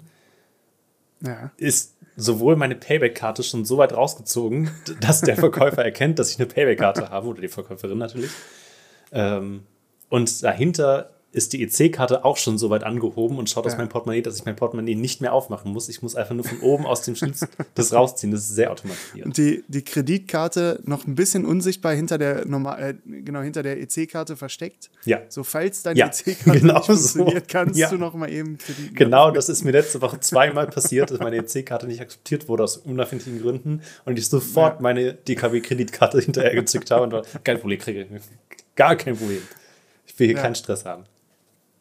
[1.20, 1.52] Ja.
[1.58, 4.72] ist sowohl meine Payback-Karte schon so weit rausgezogen,
[5.02, 8.32] dass der Verkäufer erkennt, dass ich eine Payback-Karte habe oder die Verkäuferin natürlich.
[9.12, 9.64] Ähm,
[10.10, 13.80] und dahinter ist die EC-Karte auch schon so weit angehoben und schaut aus Ja.
[13.80, 15.90] meinem Portemonnaie, dass ich mein Portemonnaie nicht mehr aufmachen muss.
[15.90, 17.42] Ich muss einfach nur von oben aus dem Schlitz
[17.76, 18.32] das rausziehen.
[18.32, 19.26] Das ist sehr automatisiert.
[19.26, 23.82] Und die, die Kreditkarte noch ein bisschen unsichtbar hinter der normal, äh, genau hinter der
[23.82, 24.92] EC-Karte versteckt.
[25.06, 25.22] Ja.
[25.28, 27.58] So falls deine Ja, EC-Karte genau nicht funktioniert, so.
[27.58, 27.90] kannst Ja.
[27.90, 28.96] du noch mal eben Kredit.
[28.96, 32.78] Genau, das ist mir letzte Woche zweimal passiert, dass meine EC-Karte nicht akzeptiert wurde aus
[32.78, 38.06] unerfindlichen Gründen und ich sofort meine DKW-Kreditkarte hinterher gezückt habe und war, kein Problem, kriege
[38.76, 39.42] gar kein Problem.
[40.06, 41.06] Ich will hier keinen Stress haben.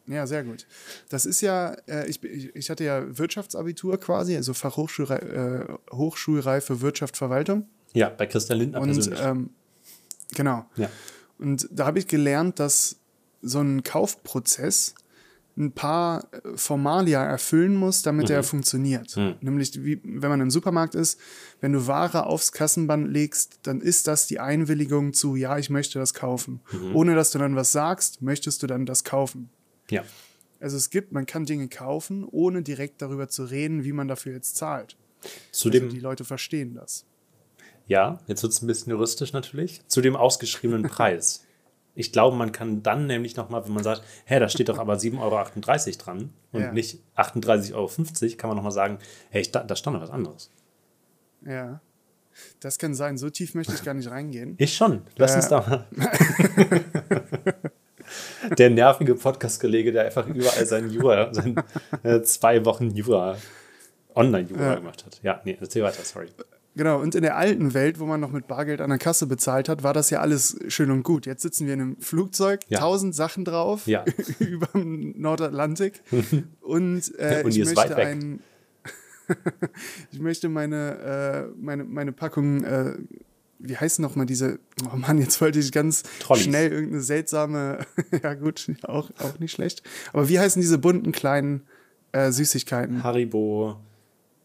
[0.07, 0.67] Ja, sehr gut.
[1.09, 7.15] Das ist ja, äh, ich, ich hatte ja Wirtschaftsabitur quasi, also Fachhochschulreife äh, Hochschulreife Wirtschaft,
[7.15, 7.67] Verwaltung.
[7.93, 9.21] Ja, bei Christian Lindner Und persönlich.
[9.21, 9.49] ähm,
[10.35, 10.65] genau.
[10.75, 10.89] ja.
[11.39, 12.97] Und da habe ich gelernt, dass
[13.41, 14.95] so ein Kaufprozess
[15.55, 19.15] ein paar äh, Formalia erfüllen muss, damit er funktioniert.
[19.41, 21.19] Nämlich, wie, wenn man im Supermarkt ist,
[21.61, 25.99] wenn du Ware aufs Kassenband legst, dann ist das die Einwilligung zu, ja, ich möchte
[25.99, 26.61] das kaufen.
[26.93, 29.49] Ohne dass du dann was sagst, möchtest du dann das kaufen.
[29.89, 30.03] Ja.
[30.59, 34.33] Also es gibt, man kann Dinge kaufen, ohne direkt darüber zu reden, wie man dafür
[34.33, 34.95] jetzt zahlt.
[35.51, 37.05] Zudem, Also die Leute verstehen das.
[37.87, 41.45] ja, jetzt wird es ein bisschen juristisch natürlich, zu dem ausgeschriebenen Preis.
[41.95, 44.95] Ich glaube, man kann dann nämlich nochmal, wenn man sagt, hä, da steht doch aber
[44.95, 46.71] 7,38 Euro dran und Ja.
[46.71, 48.97] nicht 38,50 Euro, kann man nochmal sagen,
[49.29, 50.49] hey, ich, da, da stand noch was anderes.
[51.45, 51.81] Ja.
[52.61, 53.17] Das kann sein.
[53.19, 54.55] So tief möchte ich gar nicht reingehen.
[54.57, 55.01] Ich schon.
[55.17, 55.35] Lass Äh.
[55.35, 55.87] uns da mal.
[58.57, 61.55] der nervige Podcast-Kollege, der einfach überall seinen Jura, sein
[62.03, 63.37] äh, zwei Wochen Jura,
[64.15, 64.75] Online-Jura Ja.
[64.75, 65.19] gemacht hat.
[65.23, 66.27] Ja, nee, erzähl weiter, sorry.
[66.75, 69.69] Genau, und in der alten Welt, wo man noch mit Bargeld an der Kasse bezahlt
[69.69, 71.27] hat, war das ja alles schön und gut.
[71.27, 72.79] Jetzt sitzen wir in einem Flugzeug, Ja.
[72.79, 74.03] tausend Sachen drauf, Ja.
[74.39, 76.01] über dem Nordatlantik.
[76.61, 78.07] und äh, Und ich möchte weit weg.
[78.07, 78.39] ein.
[80.11, 82.93] ich möchte meine, äh, meine, meine Packung, äh,
[83.63, 84.59] wie heißen noch mal diese,
[84.93, 86.43] oh Mann, jetzt wollte ich ganz Trolleys.
[86.43, 87.79] schnell irgendeine seltsame,
[88.23, 89.81] ja gut, auch, auch nicht schlecht.
[90.11, 91.65] Aber wie heißen diese bunten kleinen
[92.11, 93.03] äh, Süßigkeiten?
[93.03, 93.77] Haribo,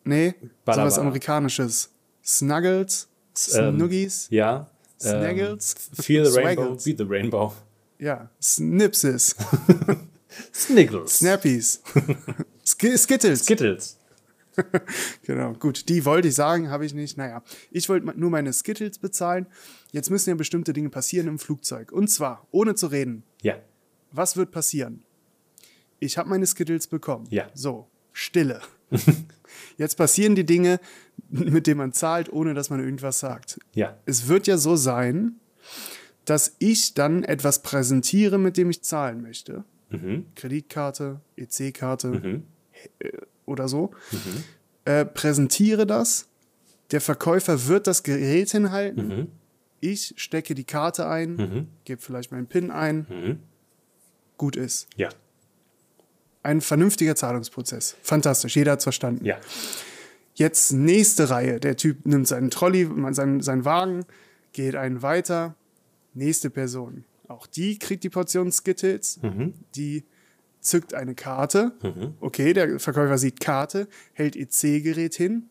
[0.04, 0.90] Nee, Balabala.
[0.90, 1.90] sowas Amerikanisches.
[2.24, 3.08] Snuggles,
[3.54, 4.70] ähm, Snuggies, ja.
[5.00, 5.74] Snaggles?
[5.98, 6.84] Ähm, feel the Rainbow, Swaggles.
[6.84, 7.52] be the Rainbow.
[7.98, 9.36] ja, Snipses,
[10.54, 11.18] Sniggles.
[11.18, 11.82] Snappies,
[12.66, 13.40] Sk Skittles.
[13.44, 13.97] Skittles.
[15.22, 17.16] Genau, gut, die wollte ich sagen, habe ich nicht.
[17.18, 19.46] Naja, ich wollte nur meine Skittles bezahlen.
[19.92, 21.92] Jetzt müssen ja bestimmte Dinge passieren im Flugzeug.
[21.92, 23.56] Und zwar, ohne zu reden, Ja.
[24.12, 25.02] was wird passieren?
[26.00, 27.26] Ich habe meine Skittles bekommen.
[27.30, 27.48] Ja.
[27.54, 28.60] So, Stille.
[29.76, 30.80] Jetzt passieren die Dinge,
[31.30, 33.58] mit denen man zahlt, ohne dass man irgendwas sagt.
[33.74, 33.96] Ja.
[34.06, 35.36] Es wird ja so sein,
[36.24, 39.64] dass ich dann etwas präsentiere, mit dem ich zahlen möchte.
[39.90, 40.26] Mhm.
[40.34, 42.42] Kreditkarte, EC-Karte Mhm.
[43.48, 43.90] Oder so.
[44.84, 46.28] Äh, präsentiere das.
[46.92, 49.08] Der Verkäufer wird das Gerät hinhalten.
[49.08, 49.26] Mhm.
[49.80, 51.68] Ich stecke die Karte ein, Mhm.
[51.84, 53.06] gebe vielleicht meinen PIN ein.
[53.08, 53.38] Mhm.
[54.36, 54.88] Gut ist.
[54.96, 55.08] Ja.
[56.42, 57.96] Ein vernünftiger Zahlungsprozess.
[58.02, 58.56] Fantastisch.
[58.56, 59.24] Jeder hat verstanden.
[59.24, 59.36] Ja.
[60.34, 61.58] Jetzt nächste Reihe.
[61.60, 64.04] Der Typ nimmt seinen Trolley, seinen, seinen Wagen,
[64.52, 65.56] geht einen weiter.
[66.14, 67.04] Nächste Person.
[67.26, 69.20] Auch die kriegt die Portion Skittles.
[69.22, 69.52] Mhm.
[69.74, 70.04] Die
[70.60, 71.72] zückt eine Karte.
[72.20, 75.44] Okay, der Verkäufer sieht Karte, hält EC-Gerät hin.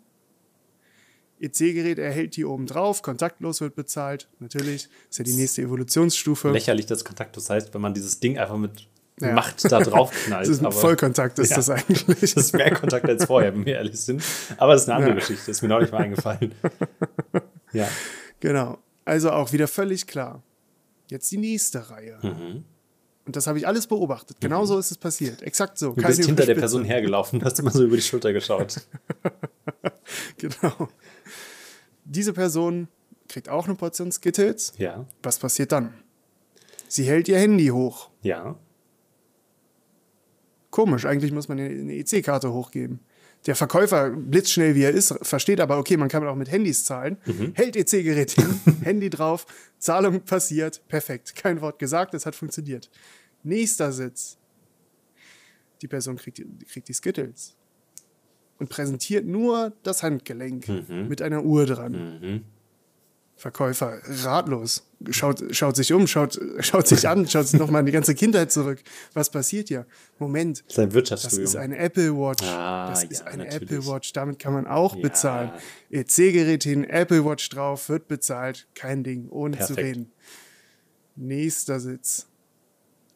[1.39, 4.27] EC-Gerät erhält die oben drauf, kontaktlos wird bezahlt.
[4.39, 6.49] Natürlich, ist ja die nächste Evolutionsstufe.
[6.51, 8.87] Lächerlich, das kontaktlos heißt, wenn man dieses Ding einfach mit
[9.19, 9.33] Ja.
[9.33, 10.47] Macht da drauf knallt.
[10.49, 11.57] Das ist Vollkontakt, ist Ja.
[11.57, 12.05] das eigentlich.
[12.21, 14.23] das ist mehr Kontakt als vorher, wenn wir ehrlich sind.
[14.57, 15.19] Aber das ist eine andere Ja.
[15.19, 16.53] Geschichte, ist mir noch nicht mal eingefallen.
[17.73, 17.87] Ja.
[18.39, 18.77] Genau.
[19.05, 20.41] Also auch wieder völlig klar.
[21.11, 22.17] Jetzt die nächste Reihe.
[22.23, 22.63] Mhm.
[23.27, 24.37] Und das habe ich alles beobachtet.
[24.39, 25.41] Genau so ist es passiert.
[25.41, 25.91] Exakt so.
[25.91, 26.55] Du bist hinter der.
[26.55, 28.81] Person hergelaufen, hast immer so über die Schulter geschaut.
[30.37, 30.87] Genau.
[32.05, 32.87] Diese Person
[33.27, 34.71] kriegt auch eine Portion Skittles.
[34.77, 35.05] Ja.
[35.21, 35.93] Was passiert dann?
[36.87, 38.09] Sie hält ihr Handy hoch.
[38.21, 38.57] Ja.
[40.69, 43.01] Komisch, eigentlich muss man eine EC-Karte hochgeben.
[43.47, 47.17] Der Verkäufer, blitzschnell wie er ist, versteht aber, okay, man kann auch mit Handys zahlen.
[47.55, 49.45] Hält EC-Gerät hin, Handy drauf,
[49.79, 51.33] Zahlung passiert, perfekt.
[51.35, 52.89] Kein Wort gesagt, es hat funktioniert.
[53.43, 54.37] Nächster Sitz.
[55.81, 57.55] Die Person kriegt die, kriegt die Skittles
[58.59, 60.67] und präsentiert nur das Handgelenk
[61.07, 62.43] mit einer Uhr dran.
[63.39, 67.91] Verkäufer ratlos, schaut, schaut sich um, schaut, schaut sich an, schaut sich nochmal in die
[67.91, 68.81] ganze Kindheit zurück.
[69.13, 69.85] Was passiert hier?
[70.17, 71.43] Moment, Sein das Wirtschaftsstudium.
[71.45, 72.43] ist eine Apple Watch.
[72.43, 73.61] Ah, das ja, ist eine natürlich.
[73.71, 74.11] Apple Watch.
[74.13, 75.01] Damit kann man auch Ja.
[75.03, 75.51] bezahlen.
[75.91, 78.67] EC-Gerät hin, Apple Watch drauf, wird bezahlt.
[78.73, 79.79] Kein Ding, ohne zu Perfekt.
[79.97, 80.11] reden.
[81.15, 82.27] Nächster Sitz.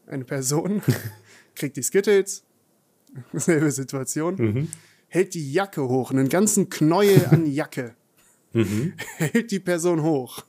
[0.07, 0.81] Eine Person
[1.55, 2.43] kriegt die Skittles.
[3.33, 4.35] Selbe Situation.
[4.35, 4.67] Mhm.
[5.07, 7.95] Hält die Jacke hoch, einen ganzen Knäuel an Jacke.
[8.53, 8.93] Mhm.
[9.17, 10.43] Hält die Person hoch.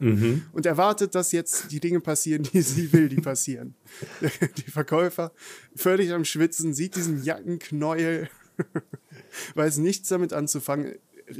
[0.00, 3.74] Und erwartet, dass jetzt die Dinge passieren, die sie will, die passieren.
[4.56, 5.32] Die Verkäufer,
[5.74, 8.28] völlig am Schwitzen, sieht diesen Jackenknäuel,
[9.56, 10.94] weiß nichts damit anzufangen,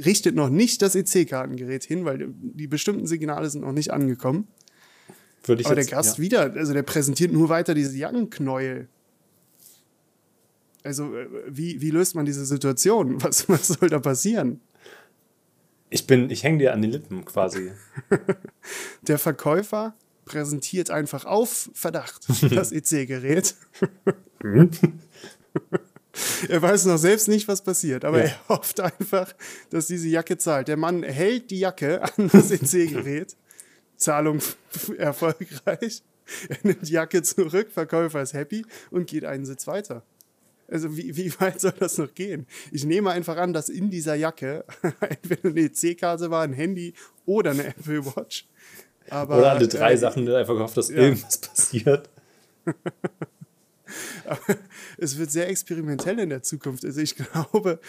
[0.05, 4.47] richtet noch nicht das EC-Kartengerät hin, weil die bestimmten Signale sind noch nicht angekommen.
[5.45, 6.23] Würde ich Aber jetzt, der Gast ja.
[6.23, 8.89] wieder, also der präsentiert nur weiter diese Jackenknäuel.
[10.83, 13.23] Also, äh, wie, wie löst man diese Situation?
[13.23, 14.59] Was, was soll da passieren?
[15.89, 17.71] Ich bin, ich hänge dir an den Lippen quasi.
[19.01, 19.93] Der Verkäufer
[20.25, 22.21] präsentiert einfach auf Verdacht
[22.55, 23.55] das EC-Gerät.
[26.49, 28.25] er weiß noch selbst nicht, was passiert, aber Ja.
[28.25, 29.33] er hofft einfach,
[29.69, 30.67] dass diese Jacke zahlt.
[30.67, 33.35] Der Mann hält die Jacke an das EC-Gerät.
[33.97, 34.39] Zahlung
[34.97, 36.03] erfolgreich.
[36.47, 40.03] Er nimmt die Jacke zurück, Verkäufer ist happy und geht einen Sitz weiter.
[40.71, 42.45] Also wie, wie weit soll das noch gehen?
[42.71, 44.65] Ich nehme einfach an, dass in dieser Jacke
[45.01, 46.93] entweder eine EC-Karte war, ein Handy
[47.25, 48.47] oder eine Apple Watch.
[49.09, 50.97] Aber, Oder alle drei äh, Sachen, einfach gehofft, dass ja.
[50.97, 52.09] irgendwas passiert.
[54.97, 56.85] Es wird sehr experimentell in der Zukunft.
[56.85, 57.79] Also ich glaube,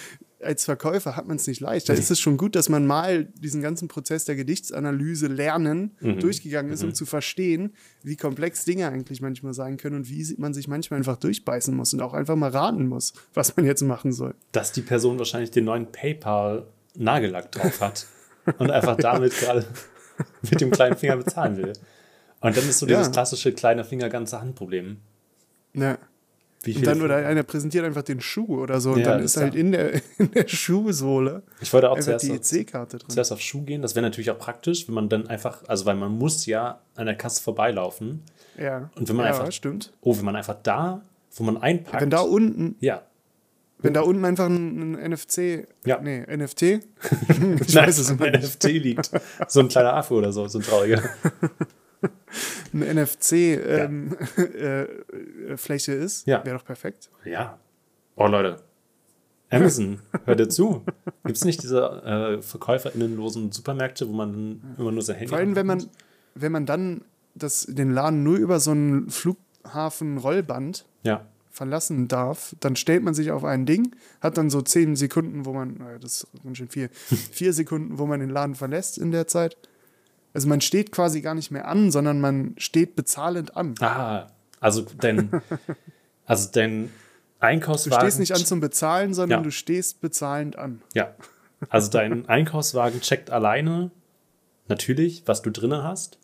[0.40, 1.88] als Verkäufer hat man es nicht leicht.
[1.88, 6.20] Da ist es schon gut, dass man mal diesen ganzen Prozess der Gedichtsanalyse lernen Mhm.
[6.20, 10.54] durchgegangen ist, um zu verstehen, wie komplex Dinge eigentlich manchmal sein können und wie man
[10.54, 14.12] sich manchmal einfach durchbeißen muss und auch einfach mal raten muss, was man jetzt machen
[14.12, 14.35] soll.
[14.52, 18.06] Dass die Person wahrscheinlich den neuen PayPal-Nagellack drauf hat
[18.59, 19.64] und einfach damit gerade
[20.50, 21.72] mit dem kleinen Finger bezahlen will.
[22.40, 23.12] Und dann ist so dieses Ja.
[23.12, 24.96] klassische kleine Finger, ganze Hand-Problem.
[25.74, 25.98] Ja.
[26.66, 29.55] Und dann oder einer präsentiert einfach den Schuh oder so und Ja, dann ist halt
[29.55, 33.09] in der, in der Schuhsohle Ich wollte auch zuerst die auf, EC-Karte drin.
[33.09, 33.81] zuerst auf Schuh gehen.
[33.81, 37.07] Das wäre natürlich auch praktisch, wenn man dann einfach, also weil man muss ja an
[37.07, 38.23] der Kasse vorbeilaufen.
[38.59, 38.90] Ja.
[38.94, 39.92] Und wenn man ja, einfach- stimmt.
[40.03, 41.01] Oh, wenn man einfach da,
[41.35, 42.03] wo man einpackt.
[42.03, 43.03] Wenn da unten ja.
[43.83, 45.99] Wenn da unten einfach ein, ein NFC, Ja.
[46.03, 46.83] nee, NFT, ich
[47.29, 49.11] Nein, weiß es nicht, NFT liegt.
[49.49, 51.03] So ein kleiner Affe oder so, so ein trauriger.
[52.72, 54.16] ein NFC-Fläche ähm,
[55.48, 56.44] äh, Fläche ist, Ja.
[56.44, 57.10] wäre doch perfekt.
[57.24, 57.58] Ja.
[58.16, 58.62] Oh, Leute.
[59.52, 60.84] Amazon, hört ihr zu?
[61.24, 65.56] Gibt es nicht diese äh, verkäuferinnenlosen Supermärkte, wo man immer nur sein Handy Vor allem,
[65.56, 65.84] wenn man,
[66.36, 67.02] wenn man dann
[67.34, 71.26] das, den Laden nur über so ein Flughafen-Rollband Ja.
[71.50, 75.52] verlassen darf, dann stellt man sich auf ein Ding, hat dann so zehn Sekunden, wo
[75.52, 76.88] man, naja, das ist ganz schön viel,
[77.32, 79.56] vier Sekunden, wo man den Laden verlässt in der Zeit.
[80.32, 83.74] Also man steht quasi gar nicht mehr an, sondern man steht bezahlend an.
[83.80, 84.26] Ah,
[84.60, 85.30] also denn.
[86.26, 86.84] Also dein
[87.40, 88.00] Du Einkaufswagen.
[88.06, 89.42] stehst nicht an zum Bezahlen, sondern Ja.
[89.44, 90.82] du stehst bezahlend an.
[90.94, 91.14] Ja.
[91.68, 93.90] Also dein Einkaufswagen checkt alleine
[94.68, 96.18] natürlich, was du drinne hast.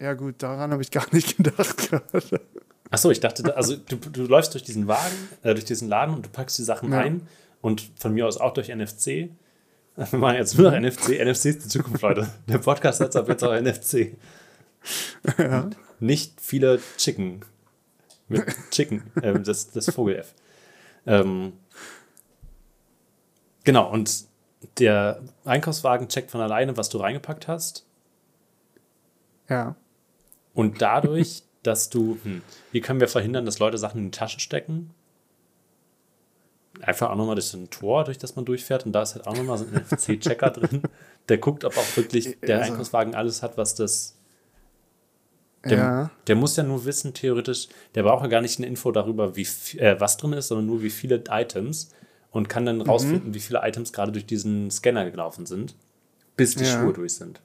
[0.00, 2.40] Ja, gut, daran habe ich gar nicht gedacht gerade.
[2.90, 6.14] Achso, ich dachte, da- also du, du läufst durch diesen Wagen, äh, durch diesen Laden
[6.14, 6.98] und du packst die Sachen Ja.
[7.00, 7.26] ein
[7.60, 9.28] und von mir aus auch durch NFC.
[9.96, 10.78] Wir machen jetzt nur noch.
[10.78, 11.20] NFC.
[11.20, 12.28] NFC ist die Zukunft, Leute.
[12.48, 14.16] Der Podcast hat ab jetzt auch NFC.
[15.38, 15.70] Ja.
[16.00, 17.40] Nicht viele Chicken.
[18.28, 20.34] Mit Chicken, äh, das, das Vogel-F.
[21.06, 21.52] Ähm,
[23.64, 24.24] genau, und
[24.78, 27.86] der Einkaufswagen checkt von alleine, was du reingepackt hast.
[29.48, 29.76] ja.
[30.54, 34.38] Und dadurch, dass du, hm, wie können wir verhindern, dass Leute Sachen in die Tasche
[34.38, 34.94] stecken?
[36.80, 38.84] Einfach auch nochmal durch so ein Tor, durch das man durchfährt.
[38.86, 40.82] Und da ist halt auch nochmal so ein NFC-Checker drin.
[41.28, 44.16] Der guckt, ob auch wirklich der Also- Einkaufswagen alles hat, was das.
[45.64, 46.10] Der, Ja.
[46.26, 49.46] der muss ja nur wissen, theoretisch, der braucht ja gar nicht eine Info darüber, wie,
[49.78, 51.90] äh, was drin ist, sondern nur wie viele Items
[52.32, 52.66] und kann Mhm.
[52.66, 55.74] dann rausfinden, wie viele Items gerade durch diesen Scanner gelaufen sind,
[56.36, 56.80] bis die Ja.
[56.82, 57.40] Schuhe durch sind.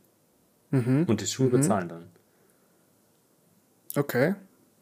[0.72, 1.06] Mhm.
[1.08, 2.06] Und die Schuhe bezahlen dann.
[3.96, 4.36] Okay.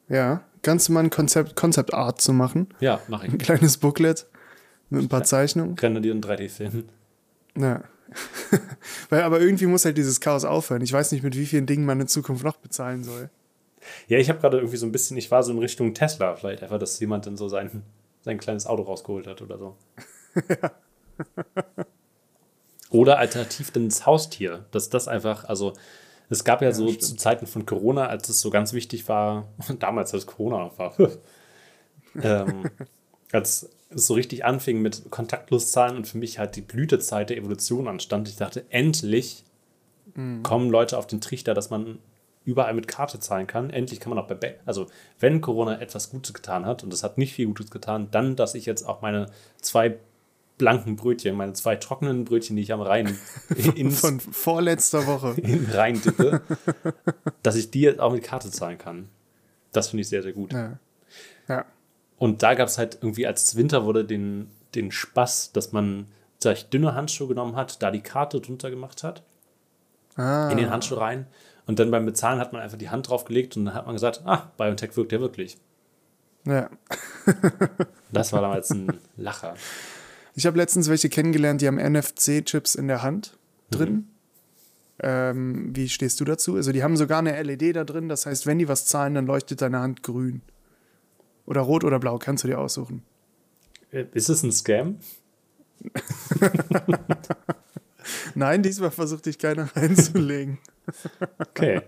[0.09, 0.41] Ja.
[0.63, 2.67] Kannst du mal ein Konzept, Concept Art zu machen?
[2.79, 3.33] Ja, mache ich.
[3.33, 4.25] Ein kleines Booklet
[4.89, 5.77] mit ein paar Zeichnungen.
[5.81, 6.85] Einen 3D-Film.
[7.57, 7.83] Ja.
[9.09, 10.81] Weil, aber irgendwie muss halt dieses Chaos aufhören.
[10.81, 13.29] Ich weiß nicht, mit wie vielen Dingen man in Zukunft noch bezahlen soll.
[14.07, 16.63] Ja, ich habe gerade irgendwie so ein bisschen, ich war so in Richtung Tesla, vielleicht
[16.63, 17.83] einfach, dass jemand dann so sein,
[18.21, 19.77] sein kleines Auto rausgeholt hat oder so.
[22.89, 25.73] oder alternativ dann das Haustier, dass das einfach, also
[26.29, 27.03] es gab ja, so stimmt.
[27.03, 29.47] zu Zeiten von Corona, als es so ganz wichtig war,
[29.79, 30.93] damals als Corona noch war,
[32.21, 32.69] ähm,
[33.31, 38.27] als so richtig anfing mit Kontaktloszahlen und für mich halt die Blütezeit der Evolution anstand.
[38.29, 39.43] Ich dachte, endlich
[40.41, 41.99] kommen Leute auf den Trichter, dass man
[42.43, 43.69] überall mit Karte zahlen kann.
[43.69, 44.87] Endlich kann man auch bei, Bä- also
[45.19, 48.55] wenn Corona etwas Gutes getan hat, und es hat nicht viel Gutes getan, dann, dass
[48.55, 49.27] ich jetzt auch meine
[49.61, 49.97] zwei
[50.57, 53.15] blanken Brötchen, meine zwei trockenen Brötchen, die ich am Rhein
[53.75, 55.35] ins, Von vorletzter Woche.
[55.41, 56.41] in Rhein dippe,
[57.43, 59.09] dass ich die jetzt auch mit Karte zahlen kann.
[59.71, 60.51] Das finde ich sehr, sehr gut.
[60.53, 60.79] Ja.
[61.47, 61.65] Ja.
[62.17, 66.07] Und da gab es halt irgendwie, als es Winter wurde, den, den Spaß, dass man
[66.39, 69.23] solch dünne Handschuhe genommen hat, da die Karte drunter gemacht hat,
[70.15, 70.49] Ah.
[70.49, 71.27] in den Handschuh rein.
[71.67, 74.21] Und dann beim Bezahlen hat man einfach die Hand draufgelegt und dann hat man gesagt,
[74.25, 75.57] ah, BioNTech wirkt ja wirklich.
[76.45, 76.69] ja.
[78.11, 79.55] Das war damals ein Lacher.
[80.33, 83.37] Ich habe letztens welche kennengelernt, die haben NFC-Chips in der Hand
[83.69, 84.07] drin.
[84.99, 86.55] Ähm, wie stehst du dazu?
[86.55, 89.27] Also die haben sogar eine LED da drin, das heißt, wenn die was zahlen, dann
[89.27, 90.41] leuchtet deine Hand grün.
[91.47, 93.01] Oder rot oder blau, kannst du dir aussuchen.
[93.91, 94.97] Äh, Ist es ein Scam?
[98.35, 100.59] Nein, diesmal versucht dich keiner reinzulegen.
[101.39, 101.81] Okay.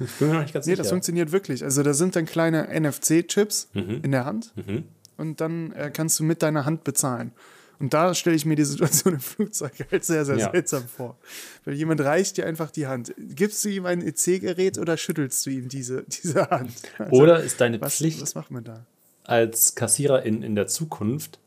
[0.00, 0.82] Ich bin mir noch nicht ganz Nee, sicher.
[0.82, 1.62] das funktioniert wirklich.
[1.64, 4.00] Also da sind dann kleine NFC-Chips Mhm.
[4.02, 4.84] in der Hand Mhm.
[5.16, 7.32] und dann äh, kannst du mit deiner Hand bezahlen.
[7.80, 10.50] Und da stelle ich mir die Situation im Flugzeug halt sehr, sehr Ja.
[10.52, 11.16] seltsam vor.
[11.64, 13.14] Weil jemand reicht dir einfach die Hand.
[13.18, 16.72] Gibst du ihm ein EC-Gerät oder schüttelst du ihm diese, diese Hand?
[16.98, 18.84] Also, Oder ist deine was, Pflicht was macht man da?
[19.24, 21.38] als Kassiererin in der Zukunft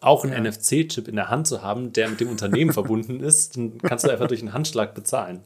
[0.00, 0.38] auch einen Ja.
[0.50, 4.10] NFC-Chip in der Hand zu haben, der mit dem Unternehmen verbunden ist, dann kannst du
[4.10, 5.40] einfach durch einen Handschlag bezahlen.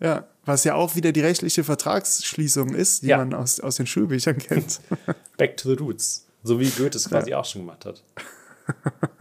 [0.00, 3.18] Ja, was ja auch wieder die rechtliche Vertragsschließung ist, die Ja.
[3.18, 4.80] man aus, aus den Schulbüchern kennt.
[5.36, 6.26] Back to the roots.
[6.42, 8.02] So wie Goethe es quasi auch schon gemacht hat.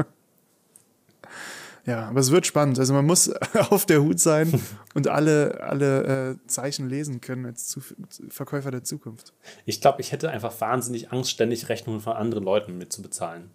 [1.85, 2.79] Ja, aber es wird spannend.
[2.79, 3.29] Also man muss
[3.69, 4.61] auf der Hut sein
[4.93, 7.81] und alle, alle äh, Zeichen lesen können als Zu
[8.29, 9.33] Verkäufer der Zukunft.
[9.65, 13.49] Ich glaube, ich hätte einfach wahnsinnig Angst, ständig Rechnungen von anderen Leuten mitzubezahlen.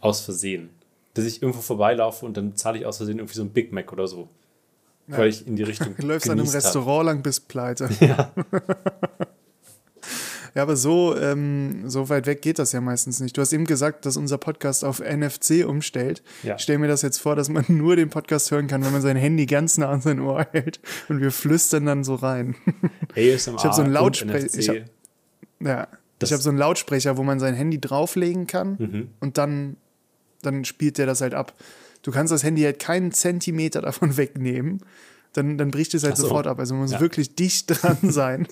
[0.00, 0.70] Aus Versehen.
[1.14, 3.92] Dass ich irgendwo vorbeilaufe und dann bezahle ich aus Versehen irgendwie so ein Big Mac
[3.92, 4.28] oder so.
[5.06, 5.94] Weil ich in die Richtung.
[5.96, 6.64] Du läufst an einem genießt hab.
[6.64, 7.90] Restaurant lang bis pleite.
[8.00, 8.32] Ja.
[10.54, 13.36] Ja, aber so, ähm, so weit weg geht das ja meistens nicht.
[13.36, 16.22] Du hast eben gesagt, dass unser Podcast auf NFC umstellt.
[16.44, 16.54] Ja.
[16.54, 19.02] Ich stelle mir das jetzt vor, dass man nur den Podcast hören kann, wenn man
[19.02, 20.78] sein Handy ganz nah an sein Ohr hält
[21.08, 22.54] und wir flüstern dann so rein.
[23.16, 24.84] ASMR Ich hab so einen Lautsprecher-
[25.60, 25.88] Ja.
[26.20, 29.08] Das- ich habe so einen Lautsprecher, wo man sein Handy drauflegen kann Mhm.
[29.20, 29.76] und dann,
[30.42, 31.52] dann spielt der das halt ab.
[32.02, 34.80] Du kannst das Handy halt keinen Zentimeter davon wegnehmen.
[35.34, 36.22] Dann, dann bricht es halt so.
[36.24, 36.58] sofort ab.
[36.58, 37.00] Also man muss Ja.
[37.00, 38.48] wirklich dicht dran sein.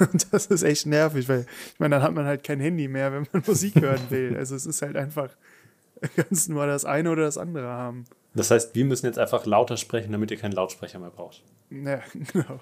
[0.00, 3.12] Und das ist echt nervig, weil ich meine, dann hat man halt kein Handy mehr,
[3.12, 4.36] wenn man Musik hören will.
[4.36, 5.30] Also es ist halt einfach,
[6.16, 8.04] kannst nur das eine oder das andere haben.
[8.34, 11.42] Das heißt, wir müssen jetzt einfach lauter sprechen, damit ihr keinen Lautsprecher mehr braucht.
[11.70, 12.00] Ja,
[12.32, 12.60] genau.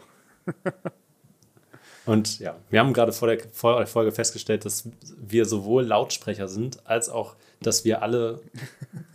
[2.04, 6.48] Und ja, wir haben gerade vor der, vor der Folge festgestellt, dass wir sowohl Lautsprecher
[6.48, 8.40] sind, als auch, dass wir alle,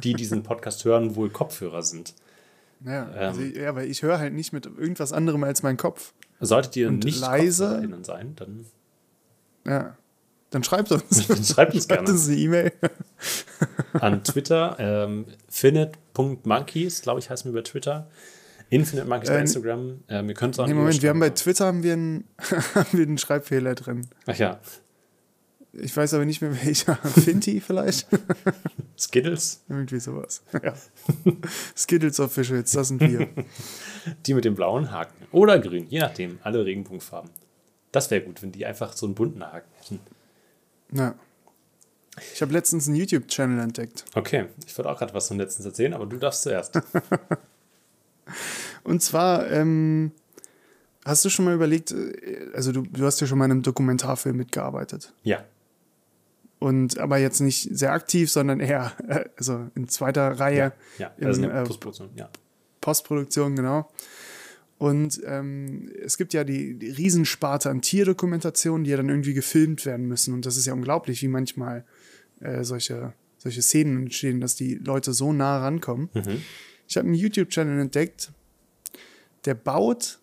[0.03, 2.13] die diesen Podcast hören, wohl Kopfhörer sind.
[2.85, 3.13] Ja, Ähm.
[3.19, 6.13] also, ja, weil ich höre halt nicht mit irgendwas anderem als mein Kopf.
[6.39, 7.81] Solltet ihr Und nicht leise?
[8.03, 8.65] Sein, dann
[9.65, 9.97] Ja.
[10.49, 11.03] Dann schreibt uns.
[11.27, 12.09] Dann schreibt uns Schreibt gerne.
[12.09, 12.71] uns eine E-Mail.
[13.93, 18.07] An Twitter, ähm, finite.monkeys, glaube ich, heißen wir bei Twitter.
[18.69, 20.03] Infinite Monkeys bei Äh, Instagram.
[20.07, 22.25] Ähm, ihr könnt es auch Nee, Moment, wir haben bei Twitter haben wir, einen,
[22.75, 24.07] haben wir einen Schreibfehler drin.
[24.25, 24.59] Ach ja,
[25.79, 26.95] Ich weiß aber nicht mehr welcher.
[26.95, 28.07] Finti vielleicht?
[28.97, 30.41] Skittles, Irgendwie sowas.
[30.63, 30.73] Ja.
[31.77, 33.27] Skittles Officials, das sind wir.
[34.25, 35.27] die mit dem blauen Haken.
[35.31, 36.39] Oder grün, je nachdem.
[36.43, 37.29] Alle Regenbogenfarben.
[37.91, 39.99] Das wäre gut, wenn die einfach so einen bunten Haken hätten.
[40.93, 41.15] Ja.
[42.33, 44.03] Ich habe letztens einen YouTube-Channel entdeckt.
[44.15, 46.79] Okay, ich wollte auch gerade was von letztens erzählen, aber du darfst zuerst.
[48.83, 50.11] Und zwar, ähm,
[51.05, 53.61] hast du schon mal überlegt, äh, also du, du hast ja schon mal in einem
[53.63, 55.13] Dokumentarfilm mitgearbeitet.
[55.23, 55.43] ja.
[56.59, 61.27] Und aber jetzt nicht sehr aktiv, sondern eher, äh, also in zweiter Reihe Ja, im,
[61.27, 62.29] also eine äh, Postproduktion, ja.
[62.81, 63.89] Postproduktion, genau.
[64.79, 69.85] Und ähm, es gibt ja die, die Riesensparte an Tierdokumentationen, die ja dann irgendwie gefilmt
[69.85, 70.33] werden müssen.
[70.33, 71.83] Und das ist ja unglaublich, wie manchmal
[72.41, 76.09] äh, solche, solche Szenen entstehen, dass die Leute so nah rankommen.
[76.13, 76.41] Mhm.
[76.87, 78.31] Ich habe einen YouTube-Channel entdeckt,
[79.45, 80.19] der baut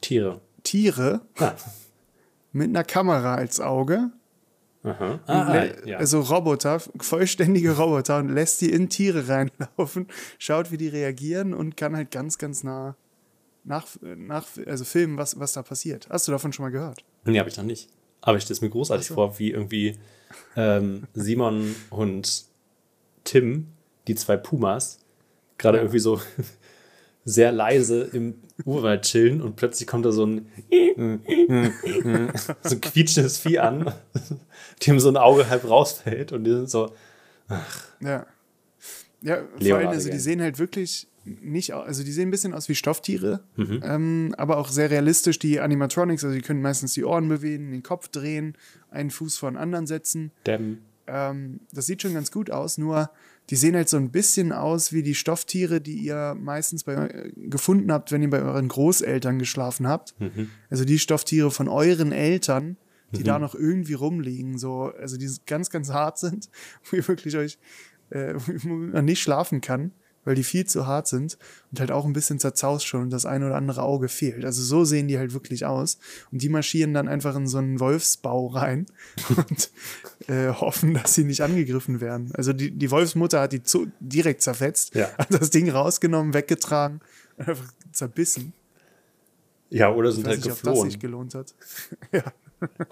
[0.00, 0.40] Tiere.
[0.62, 1.54] Tiere Ah.
[2.52, 4.10] mit einer Kamera als Auge.
[4.84, 5.18] Aha.
[5.26, 5.98] Ah, ja.
[5.98, 10.06] Also Roboter, vollständige Roboter und lässt die in Tiere reinlaufen,
[10.38, 12.96] schaut, wie die reagieren und kann halt ganz, ganz nah
[13.64, 16.08] nach, nach also filmen, was, was da passiert.
[16.10, 17.04] Hast du davon schon mal gehört?
[17.24, 17.88] Nee, habe ich noch nicht.
[18.20, 19.14] Aber ich stelle es mir großartig so.
[19.14, 19.98] vor, wie irgendwie
[20.56, 22.44] ähm, Simon und
[23.24, 23.68] Tim,
[24.06, 25.00] die zwei Pumas,
[25.58, 25.82] gerade Ja.
[25.84, 26.20] irgendwie so
[27.24, 30.46] sehr leise im Urwald chillen und plötzlich kommt da so ein
[32.62, 33.92] so ein quietschendes Vieh an,
[34.86, 36.92] dem so ein Auge halb rausfällt und die sind so,
[38.00, 38.26] Ja.
[39.20, 42.68] Ja, vor allem, also die sehen halt wirklich nicht, also die sehen ein bisschen aus
[42.68, 43.80] wie Stofftiere, Mhm.
[43.82, 47.82] ähm, aber auch sehr realistisch, die Animatronics, also die können meistens die Ohren bewegen, den
[47.82, 48.56] Kopf drehen,
[48.90, 50.30] einen Fuß vor den anderen setzen.
[51.08, 53.10] Ähm, das sieht schon ganz gut aus, nur
[53.50, 57.90] die sehen halt so ein bisschen aus wie die Stofftiere, die ihr meistens bei, gefunden
[57.92, 60.14] habt, wenn ihr bei euren Großeltern geschlafen habt.
[60.70, 62.76] Also die Stofftiere von euren Eltern,
[63.12, 66.50] die da noch irgendwie rumliegen, so, also die ganz, ganz hart sind,
[66.90, 67.58] wo ihr wirklich euch
[68.10, 69.92] äh, wo man nicht schlafen kann,
[70.28, 71.38] weil die viel zu hart sind
[71.70, 74.44] und halt auch ein bisschen zerzaust schon und das ein oder andere Auge fehlt.
[74.44, 75.98] Also so sehen die halt wirklich aus.
[76.30, 78.84] Und die marschieren dann einfach in so einen Wolfsbau rein
[79.36, 79.70] und
[80.28, 82.30] äh, hoffen, dass sie nicht angegriffen werden.
[82.34, 85.08] Also die, die Wolfsmutter hat die zu, direkt zerfetzt, Ja.
[85.16, 87.00] hat das Ding rausgenommen, weggetragen
[87.38, 88.52] einfach zerbissen.
[89.70, 90.90] Ja, oder Ich sind weiß halt nicht, ob das geflohen.
[90.90, 91.54] sich gelohnt hat.
[92.12, 92.22] ja.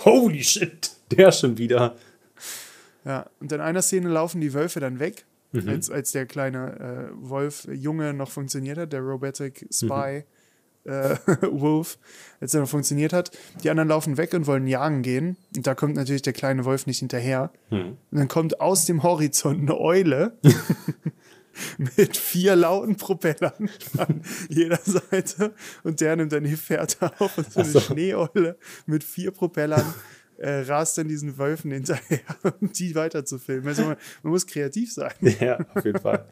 [0.07, 1.97] Holy shit, der schon wieder.
[3.05, 5.69] Ja, und in einer Szene laufen die Wölfe dann weg, Mhm.
[5.69, 10.25] als, als der kleine äh, Wolf-Junge noch funktioniert hat, der Robotic Spy
[10.85, 10.93] Mhm.
[10.93, 11.17] äh,
[11.51, 11.99] Wolf,
[12.41, 13.31] als er noch funktioniert hat.
[13.63, 15.37] Die anderen laufen weg und wollen jagen gehen.
[15.57, 17.51] Und da kommt natürlich der kleine Wolf nicht hinterher.
[17.71, 17.97] Mhm.
[18.11, 20.39] Und dann kommt aus dem Horizont eine Eule
[21.97, 25.55] mit vier lauten Propellern an jeder Seite.
[25.83, 27.81] Und der nimmt dann die Fährte auf und so eine so.
[27.81, 29.85] Schneeeule mit vier Propellern
[30.39, 32.21] äh, rast dann diesen Wölfen hinterher,
[32.61, 33.69] um die weiter zu filmen.
[33.69, 35.13] Also man, man muss kreativ sein.
[35.41, 36.27] Ja, auf jeden Fall.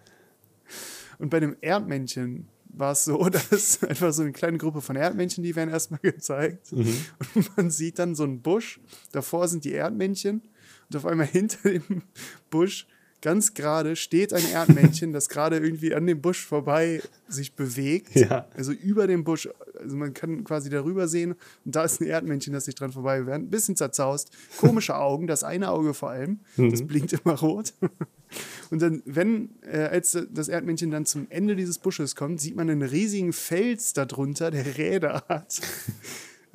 [1.19, 5.45] Und bei dem Erdmännchen war es so, dass einfach so eine kleine Gruppe von Erdmännchen,
[5.45, 6.73] die werden erstmal gezeigt.
[6.73, 8.81] Und man sieht dann so einen Busch.
[9.13, 10.43] Davor sind die Erdmännchen.
[10.91, 12.03] Und auf einmal hinter dem
[12.51, 12.87] Busch,
[13.25, 18.15] ganz gerade, steht ein Erdmännchen, das gerade irgendwie an dem Busch vorbei sich bewegt.
[18.15, 18.47] Ja.
[18.55, 19.49] Also über dem Busch.
[19.81, 21.33] Also man kann quasi darüber sehen.
[21.65, 23.35] Und da ist ein Erdmännchen, das sich dran vorbei bewegt.
[23.35, 24.31] Ein bisschen zerzaust.
[24.59, 25.27] Komische Augen.
[25.27, 26.41] Das eine Auge vor allem.
[26.59, 27.73] Das blinkt immer rot.
[28.71, 32.69] Und dann, wenn, äh, als das Erdmännchen dann zum Ende dieses Busches kommt, sieht man
[32.69, 35.61] einen riesigen Fels darunter, der Räder hat.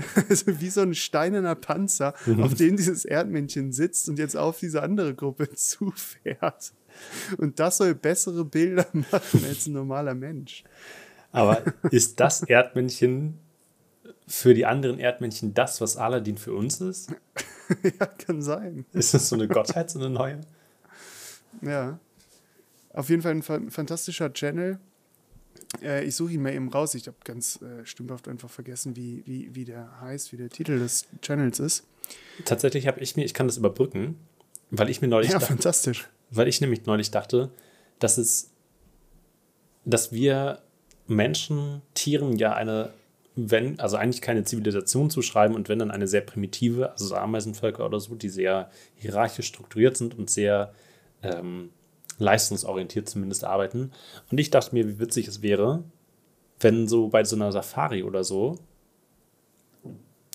[0.29, 4.81] Also wie so ein steinerner Panzer, auf dem dieses Erdmännchen sitzt und jetzt auf diese
[4.81, 6.73] andere Gruppe zufährt.
[7.37, 10.63] Und das soll bessere Bilder machen als ein normaler Mensch.
[11.31, 13.37] Aber ist das Erdmännchen
[14.27, 17.11] für die anderen Erdmännchen das, was Aladdin für uns ist?
[17.83, 18.85] ja, kann sein.
[18.93, 20.41] Ist das so eine Gottheit, so eine neue?
[21.61, 21.99] Ja.
[22.93, 24.79] Auf jeden Fall ein fa fantastischer Channel.
[25.81, 26.95] Äh, ich suche ihn mal eben raus.
[26.95, 30.79] Ich habe ganz äh, stümperhaft einfach vergessen, wie, wie, wie der heißt, wie der Titel
[30.79, 31.83] des Channels ist.
[32.45, 34.15] Tatsächlich habe ich mir, ich kann das überbrücken,
[34.71, 36.09] weil ich mir neulich Ja, dachte, fantastisch.
[36.31, 37.51] weil ich nämlich neulich dachte,
[37.99, 38.51] dass es,
[39.85, 40.61] dass wir
[41.07, 42.93] Menschen Tieren ja eine,
[43.35, 47.85] wenn, also eigentlich keine Zivilisation zuschreiben und wenn dann eine sehr primitive, also so Ameisenvölker
[47.85, 50.73] oder so, die sehr hierarchisch strukturiert sind und sehr
[51.23, 51.69] ähm,
[52.19, 53.91] leistungsorientiert zumindest arbeiten.
[54.31, 55.83] Und ich dachte mir, wie witzig es wäre,
[56.59, 58.57] wenn so bei so einer Safari oder so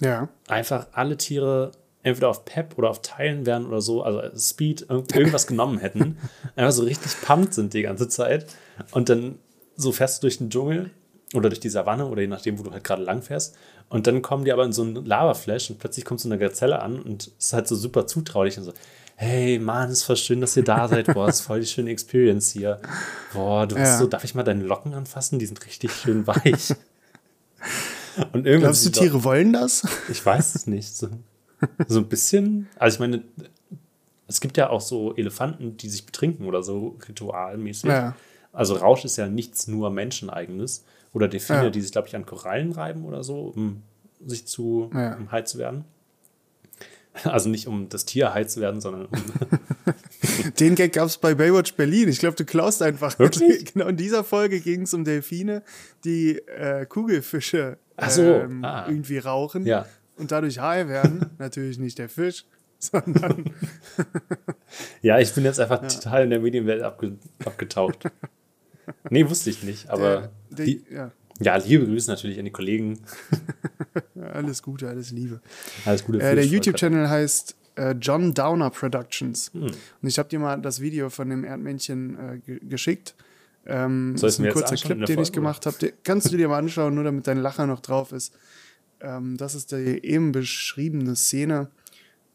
[0.00, 0.28] Ja.
[0.48, 1.72] einfach alle Tiere
[2.02, 6.18] entweder auf Pep oder auf Teilen wären oder so, also Speed, irgendwas genommen hätten,
[6.56, 8.46] einfach so richtig pumped sind die ganze Zeit
[8.90, 9.38] und dann
[9.76, 10.90] so fährst du durch den Dschungel
[11.32, 13.56] oder durch die Savanne oder je nachdem, wo du halt gerade lang fährst
[13.88, 16.80] und dann kommen die aber in so einen Lavaflash und plötzlich kommt so eine Gazelle
[16.82, 18.72] an und ist halt so super zutraulich und so,
[19.16, 22.50] hey Mann, ist voll schön, dass ihr da seid, boah, ist voll die schöne Experience
[22.50, 22.80] hier.
[23.32, 23.98] Boah, du Ja.
[23.98, 25.38] so, darf ich mal deine Locken anfassen?
[25.38, 26.74] Die sind richtig schön weich.
[28.32, 29.86] Und irgendwann Glaubst du, Tiere wollen das?
[30.08, 30.94] Ich weiß es nicht.
[30.96, 31.08] So,
[31.88, 32.68] so ein bisschen.
[32.78, 33.22] Also ich meine,
[34.28, 37.90] es gibt ja auch so Elefanten, die sich betrinken oder so ritualmäßig.
[37.90, 38.14] Ja.
[38.52, 40.84] Also Rausch ist ja nichts nur menscheneigenes.
[41.12, 41.70] Oder Delfine, Ja.
[41.70, 43.82] die sich, glaube ich, an Korallen reiben oder so, um
[44.24, 45.14] sich zu, Ja.
[45.16, 45.84] um high zu werden.
[47.24, 49.22] Also nicht um das Tier high zu werden, sondern um
[50.58, 52.08] Den Gag gab es bei Baywatch Berlin.
[52.08, 53.18] Ich glaube, du klaust einfach.
[53.18, 53.72] Wirklich?
[53.72, 55.62] Genau in dieser Folge ging es um Delfine,
[56.04, 58.86] die äh, Kugelfische so, ähm, ah.
[58.88, 59.86] irgendwie rauchen Ja.
[60.16, 61.30] und dadurch high werden.
[61.38, 62.44] Natürlich nicht der Fisch,
[62.78, 63.52] sondern
[65.02, 68.10] Ja, ich bin jetzt einfach total in der Medienwelt abge abgetaucht.
[69.10, 72.50] nee, wusste ich nicht, aber der, der, die, ja, ja, liebe Grüße natürlich an die
[72.50, 73.00] Kollegen.
[74.32, 75.40] alles Gute, alles Liebe.
[75.84, 79.50] Alles Gute Äh, für der dich, YouTube-Channel heißt äh, John Downer Productions.
[79.52, 79.62] Hm.
[79.62, 83.14] Und ich habe dir mal das Video von dem Erdmännchen äh, ge geschickt.
[83.66, 85.92] Ähm, Soll das ist mir ein jetzt kurzer Clip, der den ich gemacht habe.
[86.04, 88.34] Kannst du dir mal anschauen, nur damit dein Lacher noch drauf ist.
[89.00, 91.68] Ähm, das ist die eben beschriebene Szene.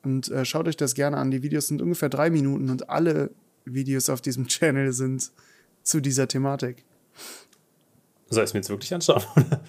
[0.04, 1.32] Und äh, schaut euch das gerne an.
[1.32, 3.32] Die Videos sind ungefähr drei Minuten und alle
[3.66, 5.32] Videos auf diesem Channel sind
[5.84, 6.84] zu dieser Thematik.
[8.30, 9.24] Soll ich es mir jetzt wirklich anschauen?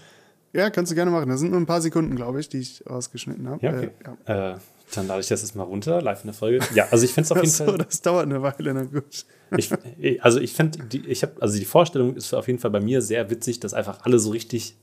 [0.52, 1.28] Ja, kannst du gerne machen.
[1.28, 3.64] Das sind nur ein paar Sekunden, glaube ich, die ich ausgeschnitten habe.
[3.64, 3.90] ja, okay.
[4.26, 4.54] Äh, ja.
[4.54, 4.58] Äh,
[4.96, 6.58] dann lade ich das jetzt mal runter, live in der Folge.
[6.74, 7.78] Ja, also ich finde es auf jeden so, Fall.
[7.78, 9.24] das dauert eine Weile, na gut.
[9.56, 9.70] Ich,
[10.24, 13.00] also ich finde, die, ich habe, also die Vorstellung ist auf jeden Fall bei mir
[13.00, 14.74] sehr witzig, dass einfach alle so richtig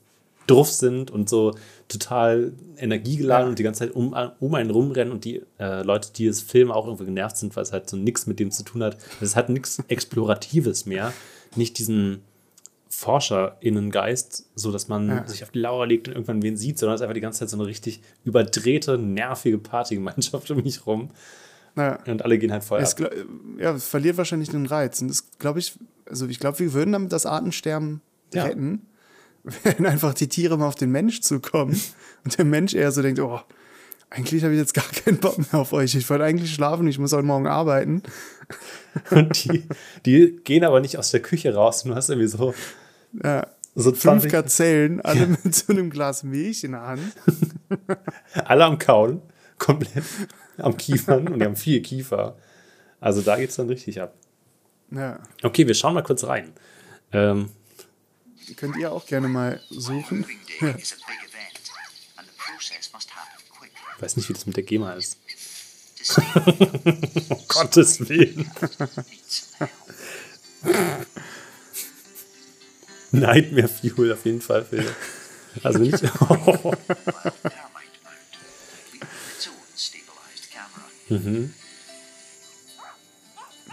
[0.47, 1.53] druff sind und so
[1.89, 3.49] total energiegeladen Ja.
[3.49, 6.71] und die ganze Zeit um, um einen rumrennen und die äh, Leute, die es filmen,
[6.71, 8.95] auch irgendwie genervt sind, weil es halt so nichts mit dem zu tun hat.
[9.19, 11.11] Es hat nichts Exploratives mehr,
[11.57, 12.21] nicht diesen
[12.89, 15.27] ForscherInnengeist, so dass man Ja.
[15.27, 17.39] sich auf die Lauer legt und irgendwann wen sieht, sondern es ist einfach die ganze
[17.39, 21.09] Zeit so eine richtig überdrehte, nervige Partygemeinschaft um mich rum
[21.75, 21.99] Ja.
[22.07, 23.11] und alle gehen halt voll Es, ab.
[23.59, 25.01] ja, es verliert wahrscheinlich den Reiz.
[25.01, 28.01] Und das glaube ich, also ich glaube, wir würden damit das Artensterben
[28.33, 28.43] Ja.
[28.43, 28.85] retten,
[29.63, 31.79] wenn einfach die Tiere mal auf den Mensch zukommen
[32.25, 33.39] und der Mensch eher so denkt, oh,
[34.09, 35.95] eigentlich habe ich jetzt gar keinen Bock mehr auf euch.
[35.95, 38.03] Ich wollte eigentlich schlafen, ich muss heute Morgen arbeiten.
[39.11, 39.67] Und die,
[40.05, 41.83] die gehen aber nicht aus der Küche raus.
[41.83, 42.53] Du hast irgendwie so,
[43.23, 43.47] Ja.
[43.75, 47.13] so Fünf 20, Gazellen, alle mit so einem Glas Milch in der Hand.
[48.33, 49.21] alle am Kauen,
[49.57, 50.03] komplett
[50.57, 52.37] am Kiefern und die haben viel Kiefer.
[52.99, 54.15] Also da geht es dann richtig ab.
[54.89, 55.19] Ja.
[55.43, 56.53] Okay, wir schauen mal kurz rein.
[57.11, 57.49] Ähm,
[58.55, 60.25] Könnt ihr auch gerne mal suchen.
[60.61, 60.77] Moving
[63.97, 65.17] ich weiß nicht, wie das mit der GEMA ist.
[67.29, 68.49] Um Gottes Willen.
[73.11, 74.63] Nightmare Fuel auf jeden Fall.
[74.63, 74.83] Für,
[75.63, 76.01] also nicht.
[76.01, 76.77] Camera.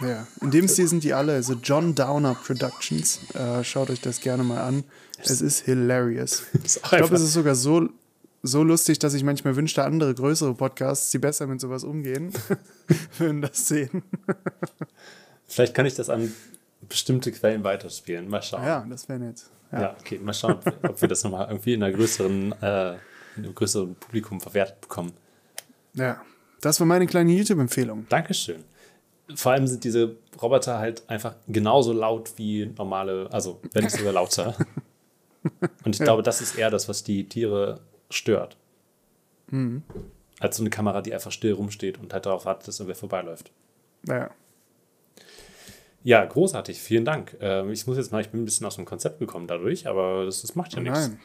[0.01, 3.19] Ja, in dem Stil sind die alle, also John Downer Productions.
[3.33, 4.83] Äh, schaut euch das gerne mal an.
[5.23, 6.43] Es ist hilarious.
[6.65, 7.87] Ich glaube, es ist sogar so,
[8.45, 12.31] so lustig, dass ich manchmal wünschte, andere größere Podcasts, die besser mit sowas umgehen,
[13.17, 14.03] würden das sehen.
[15.47, 16.33] Vielleicht kann ich das an
[16.87, 18.29] bestimmte Quellen weiterspielen.
[18.29, 18.63] Mal schauen.
[18.63, 19.43] Ja, das wäre nett.
[19.71, 19.81] Ja.
[19.81, 19.95] Ja.
[19.99, 22.93] okay, mal schauen, ob wir, ob wir das nochmal irgendwie in einer größeren, äh,
[23.37, 25.13] in einem größeren Publikum verwertet bekommen.
[25.93, 26.21] ja.
[26.61, 28.07] Das war meine kleine YouTube-Empfehlung.
[28.09, 28.63] Dankeschön.
[29.35, 34.13] Vor allem sind diese Roboter halt einfach genauso laut wie normale, also wenn nicht sogar
[34.13, 34.55] lauter.
[35.83, 38.57] Und ich glaube, das ist eher das, was die Tiere stört.
[40.39, 43.51] Als so eine Kamera, die einfach still rumsteht und halt darauf wartet, dass irgendwer vorbeiläuft.
[44.03, 44.31] Naja.
[46.03, 47.35] Ja, großartig, vielen Dank.
[47.39, 50.25] Ähm, ich muss jetzt mal, ich bin ein bisschen aus dem Konzept gekommen dadurch, aber
[50.25, 51.07] das, das macht ja nichts.
[51.07, 51.19] Nein.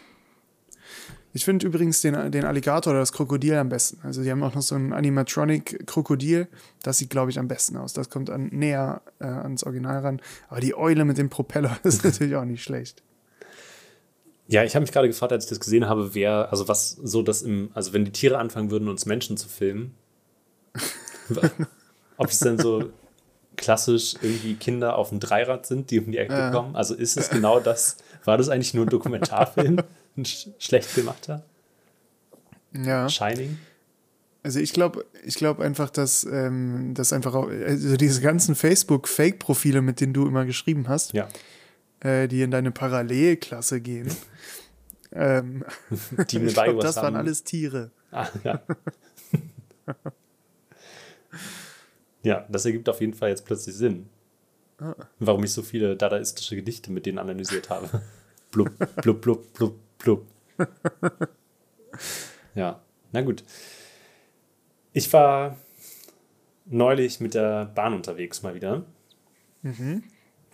[1.32, 4.00] Ich finde übrigens den, den Alligator oder das Krokodil am besten.
[4.02, 6.48] Also die haben auch noch so ein Animatronic-Krokodil.
[6.82, 7.92] Das sieht, glaube ich, am besten aus.
[7.92, 10.20] Das kommt an, näher äh, ans Original ran.
[10.48, 13.02] Aber die Eule mit dem Propeller ist natürlich auch nicht schlecht.
[14.50, 17.22] Ja, ich habe mich gerade gefragt, als ich das gesehen habe, wer, also was so
[17.22, 19.94] das im, also wenn die Tiere anfangen würden, uns Menschen zu filmen,
[22.16, 22.90] ob es denn so
[23.56, 26.50] klassisch irgendwie Kinder auf dem Dreirad sind, die um die Ecke Ja.
[26.50, 26.74] kommen.
[26.74, 29.82] Also ist es genau das, war das eigentlich nur ein Dokumentarfilm,
[30.16, 31.44] ein sch schlecht gemachter?
[32.72, 33.08] Ja.
[33.08, 33.58] Shining?
[34.42, 39.82] Also ich glaube ich glaub einfach, dass, ähm, dass einfach auch, also diese ganzen Facebook-Fake-Profile,
[39.82, 41.28] mit denen du immer geschrieben hast, Ja.
[42.00, 44.14] Äh, die in deine Parallelklasse gehen,
[45.12, 45.64] ähm,
[46.30, 47.16] Die mir ich glaub, das waren haben.
[47.16, 47.90] alles Tiere.
[48.10, 48.62] Ah, ja.
[52.22, 54.08] ja, das ergibt auf jeden Fall jetzt plötzlich Sinn.
[55.18, 58.02] Warum ich so viele dadaistische Gedichte mit denen analysiert habe.
[58.50, 58.70] blub,
[59.02, 60.26] blub, blub, blub, blub.
[62.54, 62.80] ja,
[63.12, 63.44] na gut.
[64.92, 65.56] Ich war
[66.64, 68.86] neulich mit der Bahn unterwegs mal wieder.
[69.62, 70.02] Mhm.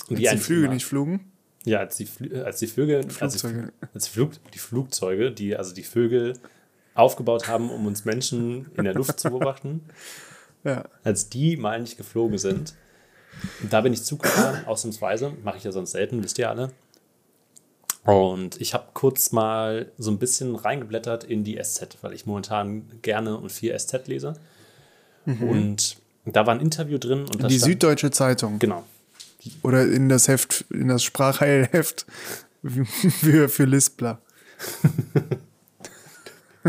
[0.08, 1.32] Und Als die Flüge nicht flogen.
[1.66, 3.00] Ja, als die, Flü als die als
[3.34, 3.72] die, Flugzeuge.
[3.92, 6.38] als die, Flug, die Flugzeuge, die also die Vögel
[6.94, 9.82] aufgebaut haben, um uns Menschen in der Luft zu beobachten,
[10.64, 10.84] Ja.
[11.04, 12.74] als die mal nicht geflogen sind.
[13.70, 15.32] Da bin ich Zug gefahren, ausnahmsweise.
[15.44, 16.72] Mache ich ja sonst selten, wisst ihr alle.
[18.04, 22.84] Und ich habe kurz mal so ein bisschen reingeblättert in die SZ, weil ich momentan
[23.02, 24.34] gerne und viel SZ lese.
[25.26, 27.20] Und da war ein Interview drin.
[27.22, 28.58] Und Die stand- Süddeutsche Zeitung.
[28.60, 28.84] Genau.
[29.62, 32.06] Oder in das Heft, in das Sprachheilheft
[32.64, 34.20] für, für Lispler.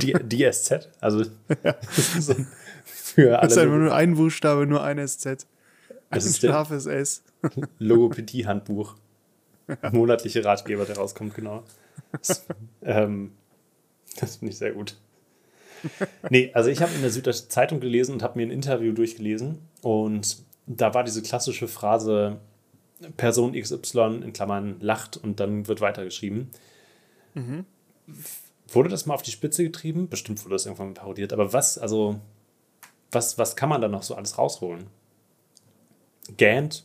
[0.02, 1.24] Die, die SZ, also
[1.64, 2.48] das ist so ein-
[2.86, 5.26] für Das ist einfach alle nur ein Buchstabe, nur ein SZ.
[5.26, 5.46] das
[6.12, 7.24] Ein ist der scharfes S.
[7.80, 8.96] Logopädie-Handbuch.
[9.92, 11.64] Monatliche Ratgeber, der rauskommt, genau.
[12.12, 12.46] Das,
[12.84, 13.32] ähm,
[14.20, 14.98] das finde ich sehr gut.
[16.30, 19.58] Nee, also ich habe in der Süddeutschen Zeitung gelesen und habe mir ein Interview durchgelesen
[19.82, 22.38] und da war diese klassische Phrase
[23.16, 26.50] Person XY in Klammern lacht und dann wird weitergeschrieben.
[28.68, 30.10] Wurde das mal auf die Spitze getrieben?
[30.10, 32.20] Bestimmt wurde das irgendwann parodiert, aber was, also,
[33.12, 34.88] was, was kann man da noch so alles rausholen?
[36.36, 36.84] Gähnt,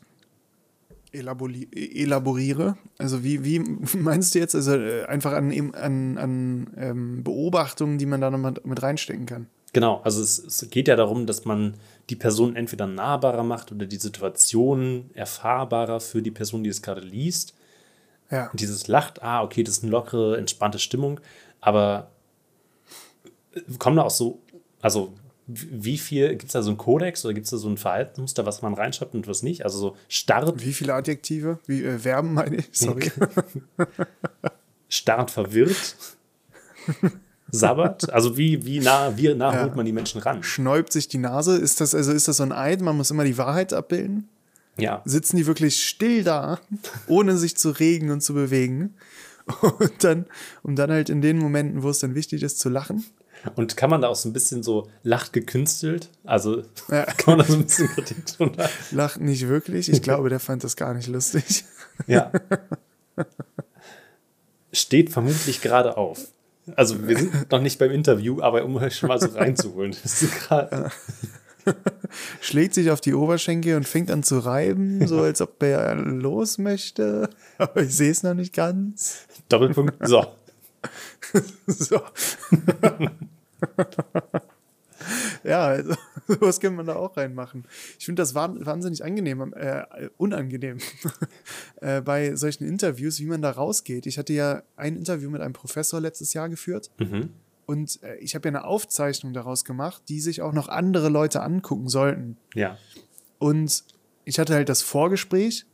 [1.13, 2.77] Elabori elaboriere.
[2.99, 3.59] Also wie, wie
[3.99, 4.55] meinst du jetzt?
[4.55, 9.47] Also äh, einfach an, an, an ähm, Beobachtungen, die man da noch mit reinstecken kann.
[9.73, 11.75] Genau, also es, es geht ja darum, dass man
[12.11, 17.01] die Person entweder nahbarer macht oder die Situation erfahrbarer für die Person, die es gerade
[17.01, 17.55] liest.
[18.31, 18.51] Ja.
[18.51, 21.21] Und dieses Lacht, ah, okay, das ist eine lockere, entspannte Stimmung,
[21.61, 22.11] aber
[23.79, 24.41] kommen da auch so,
[24.81, 25.15] also
[25.47, 28.47] wie viel, gibt es da so einen Kodex oder gibt es da so ein Verhaltensmuster,
[28.47, 29.65] was man reinschreibt und was nicht?
[29.65, 31.59] Also so starrt, Wie viele Adjektive?
[31.67, 32.69] Wie äh, Verben meine ich?
[32.73, 33.11] Sorry.
[34.89, 35.97] starrt verwirrt,
[37.53, 39.63] sabbert, also wie, wie nah, wie nah Ja.
[39.63, 40.43] holt man die Menschen ran?
[40.43, 41.57] Schnäubt sich die Nase?
[41.57, 42.81] Ist das, also ist das so ein Eid?
[42.81, 44.29] Man muss immer die Wahrheit abbilden?
[44.79, 46.59] Ja, Sitzen die wirklich still da,
[47.07, 48.95] ohne sich zu regen und zu bewegen?
[49.61, 50.27] Und dann,
[50.63, 53.05] um dann halt in den Momenten, wo es dann wichtig ist, zu lachen.
[53.57, 56.09] Und kann man da auch so ein bisschen so lacht gekünstelt?
[56.25, 57.05] Also Ja.
[57.19, 58.71] kann man da so ein bisschen Kritik drunter?
[58.93, 59.89] Lacht nicht wirklich.
[59.91, 61.65] Ich glaube, der fand das gar nicht lustig.
[62.07, 62.31] Ja.
[64.73, 66.21] Steht vermutlich gerade auf.
[66.77, 69.95] Also wir sind noch nicht beim Interview, aber um euch schon mal so reinzuholen.
[70.03, 70.91] Das ist gerade
[72.41, 76.59] Schlägt sich auf die Oberschenkel und fängt an zu reiben, so als ob er los
[76.59, 77.31] möchte.
[77.59, 79.27] Aber ich sehe es noch nicht ganz.
[79.49, 80.07] Doppelpunkt.
[80.07, 80.27] So.
[81.67, 82.03] So.
[85.45, 85.95] ja, also,
[86.27, 87.65] sowas kann man da auch reinmachen.
[87.99, 89.85] Ich finde das wahn- wahnsinnig angenehm, äh,
[90.17, 90.79] unangenehm
[91.81, 94.07] äh, bei solchen Interviews, wie man da rausgeht.
[94.07, 96.91] Ich hatte ja ein Interview mit einem Professor letztes Jahr geführt
[97.67, 101.43] und äh, ich habe ja eine Aufzeichnung daraus gemacht, die sich auch noch andere Leute
[101.43, 102.37] angucken sollten.
[102.55, 102.77] Ja.
[103.39, 103.85] Und
[104.25, 105.67] ich hatte halt das Vorgespräch,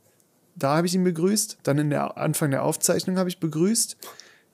[0.55, 1.59] da habe ich ihn begrüßt.
[1.63, 3.97] Dann in der Anfang der Aufzeichnung habe ich begrüßt.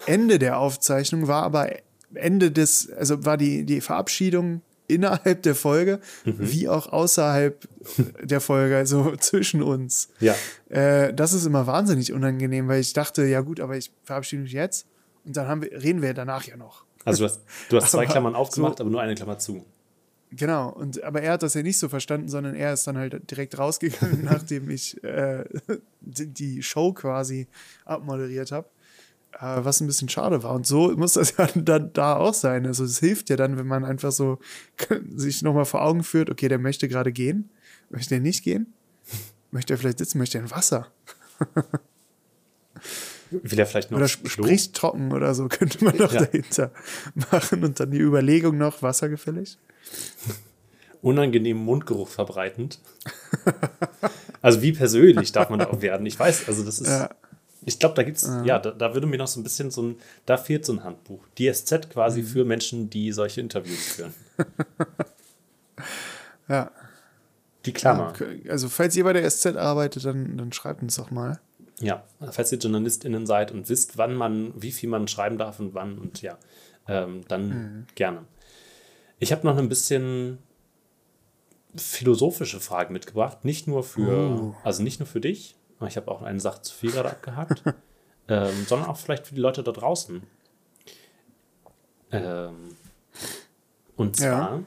[0.06, 1.70] Ende der Aufzeichnung war aber
[2.14, 7.68] Ende des, also war die, die Verabschiedung innerhalb der Folge, wie auch außerhalb
[8.22, 10.10] der Folge, also zwischen uns.
[10.20, 10.36] Ja.
[10.70, 14.52] Äh, das ist immer wahnsinnig unangenehm, weil ich dachte, ja gut, aber ich verabschiede mich
[14.52, 14.86] jetzt
[15.26, 16.86] und dann haben wir, reden wir danach ja noch.
[17.04, 19.66] Also du hast, du hast zwei Klammern aufgemacht, so- aber nur eine Klammer zu.
[20.32, 23.30] Genau, und aber er hat das ja nicht so verstanden, sondern er ist dann halt
[23.32, 25.46] direkt rausgegangen, nachdem ich äh,
[26.02, 27.48] die die Show quasi
[27.86, 28.68] abmoderiert habe.
[29.40, 30.54] Äh, was ein bisschen schade war.
[30.54, 32.66] Und so muss das ja dann da auch sein.
[32.66, 34.40] Also es hilft ja dann, wenn man einfach so
[35.16, 37.50] sich nochmal vor Augen führt, okay, der möchte gerade gehen.
[37.90, 38.74] Möchte er nicht gehen?
[39.52, 40.18] Möchte er vielleicht sitzen?
[40.18, 40.88] Möchte er ein Wasser?
[43.32, 46.22] Will er vielleicht noch Oder sp spricht trocken oder so, könnte man noch Ja.
[46.26, 46.72] dahinter
[47.32, 47.64] machen.
[47.64, 49.58] Und dann die Überlegung noch, Wasser gefällig?
[51.02, 52.80] unangenehmen Mundgeruch verbreitend.
[54.42, 56.06] also wie persönlich darf man da auch werden?
[56.08, 56.88] Ich weiß, also das ist.
[56.88, 57.10] Ja.
[57.68, 59.96] Ich glaube, da gibt's, ja, da, da würde mir noch so ein bisschen so ein,
[60.28, 61.24] da fehlt so ein Handbuch.
[61.40, 62.26] Die SZ quasi Mhm.
[62.28, 64.14] für Menschen, die solche Interviews führen.
[66.48, 66.72] Ja.
[67.66, 68.14] Die Klammer.
[68.48, 71.40] Also, falls ihr bei der SZ arbeitet, dann, dann schreibt uns doch mal.
[71.80, 75.74] Ja, falls ihr JournalistInnen seid und wisst, wann man, wie viel man schreiben darf und
[75.74, 76.38] wann und ja,
[76.88, 77.88] ähm, dann Mhm.
[77.96, 78.26] gerne.
[79.18, 80.38] Ich habe noch ein bisschen
[81.76, 84.56] philosophische Fragen mitgebracht, nicht nur für, Oh.
[84.64, 85.56] also nicht nur für dich,
[85.88, 87.64] ich habe auch eine Sache zu viel gerade abgehakt,
[88.28, 90.24] ähm, sondern auch vielleicht für die Leute da draußen.
[92.12, 92.76] Ähm,
[93.96, 94.26] und Ja.
[94.30, 94.64] zwar,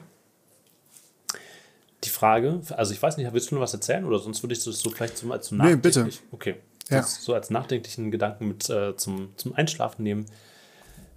[2.03, 4.63] die Frage, also ich weiß nicht, willst du noch was erzählen oder sonst würde ich
[4.63, 6.09] das so vielleicht als so Nee, bitte.
[6.31, 6.55] Okay.
[6.89, 7.03] Ja.
[7.03, 10.25] So als nachdenklichen Gedanken mit äh, zum, zum Einschlafen nehmen.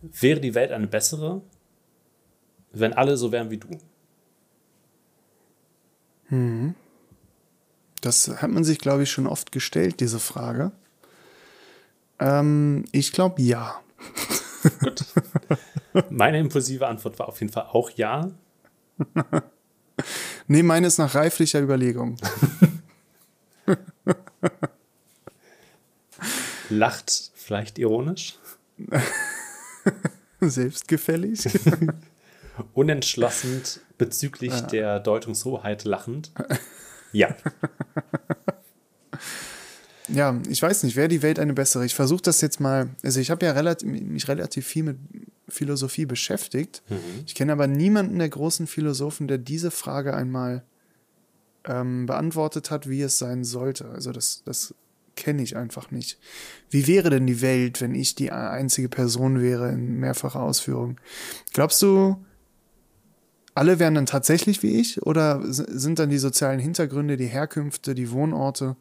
[0.02, 1.40] Wäre die Welt eine bessere,
[2.72, 3.68] wenn alle so wären wie du?
[8.02, 10.72] Das hat man sich, glaube ich, schon oft gestellt, diese Frage.
[12.18, 13.80] Ähm, ich glaube ja.
[16.10, 18.30] Meine impulsive Antwort war auf jeden Fall auch ja.
[20.48, 22.16] Nee, meine ist nach reiflicher Überlegung.
[26.70, 28.38] Lacht vielleicht ironisch,
[30.40, 31.48] Selbstgefällig.
[32.72, 33.62] unentschlossen
[33.98, 36.32] bezüglich der Deutungshoheit lachend.
[37.12, 37.34] Ja.
[40.08, 41.86] Ja, ich weiß nicht, wäre die Welt eine bessere?
[41.86, 44.98] Ich versuche das jetzt mal, also ich habe ja relativ, mich relativ viel mit
[45.48, 46.82] Philosophie beschäftigt.
[47.24, 50.64] Ich kenne aber niemanden der großen Philosophen, der diese Frage einmal
[51.64, 53.88] ähm, beantwortet hat, wie es sein sollte.
[53.90, 54.74] Also das, das
[55.14, 56.18] kenne ich einfach nicht.
[56.70, 60.98] Wie wäre denn die Welt, wenn ich die einzige Person wäre in mehrfacher Ausführung?
[61.52, 62.24] Glaubst du,
[63.54, 68.10] alle wären dann tatsächlich wie ich oder sind dann die sozialen Hintergründe, die Herkünfte, die
[68.10, 68.76] Wohnorte,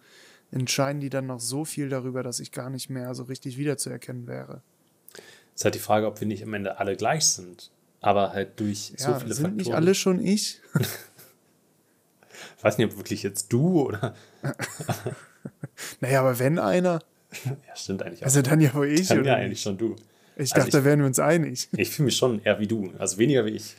[0.52, 4.28] entscheiden die dann noch so viel darüber, dass ich gar nicht mehr so richtig wiederzuerkennen
[4.28, 4.62] wäre?
[5.56, 7.72] ist halt die Frage, ob wir nicht am Ende alle gleich sind.
[8.00, 9.58] Aber halt durch so Ja, viele sind Faktoren.
[9.58, 10.62] nicht alle schon ich?
[12.58, 14.16] Ich weiß nicht, ob wirklich jetzt du oder.
[16.00, 17.02] Naja, aber wenn einer,
[17.46, 18.26] Ja, stimmt eigentlich auch.
[18.26, 19.08] also dann ja wohl ich.
[19.08, 19.96] Dann ja eigentlich schon du.
[20.36, 21.70] Ich Also dachte, ich- da wären wir uns einig.
[21.76, 23.76] Ich fühle mich schon eher wie du, also weniger wie ich.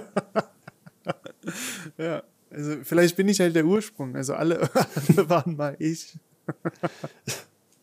[1.96, 4.16] Ja, also vielleicht bin ich halt der Ursprung.
[4.16, 4.68] Also alle,
[5.08, 6.18] alle waren mal ich.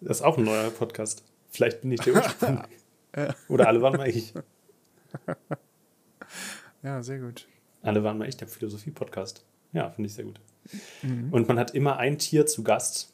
[0.01, 1.23] Das ist auch ein neuer Podcast.
[1.49, 2.63] Vielleicht bin ich der Ursprung.
[3.47, 4.33] Oder alle waren mal ich.
[6.81, 7.47] Ja, sehr gut.
[7.81, 9.45] Alle waren mal ich, der Philosophie-Podcast.
[9.71, 10.39] Ja, finde ich sehr gut.
[11.01, 11.31] Mhm.
[11.31, 13.13] Und man hat immer ein Tier zu Gast,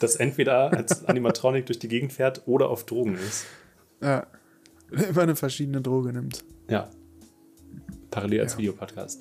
[0.00, 3.46] das entweder als Animatronic durch die Gegend fährt oder auf Drogen ist.
[4.02, 4.26] Ja.
[4.90, 6.44] Immer eine verschiedene Droge nimmt.
[6.68, 6.90] Ja.
[8.10, 8.58] Parallel als Ja.
[8.58, 9.20] Videopodcast.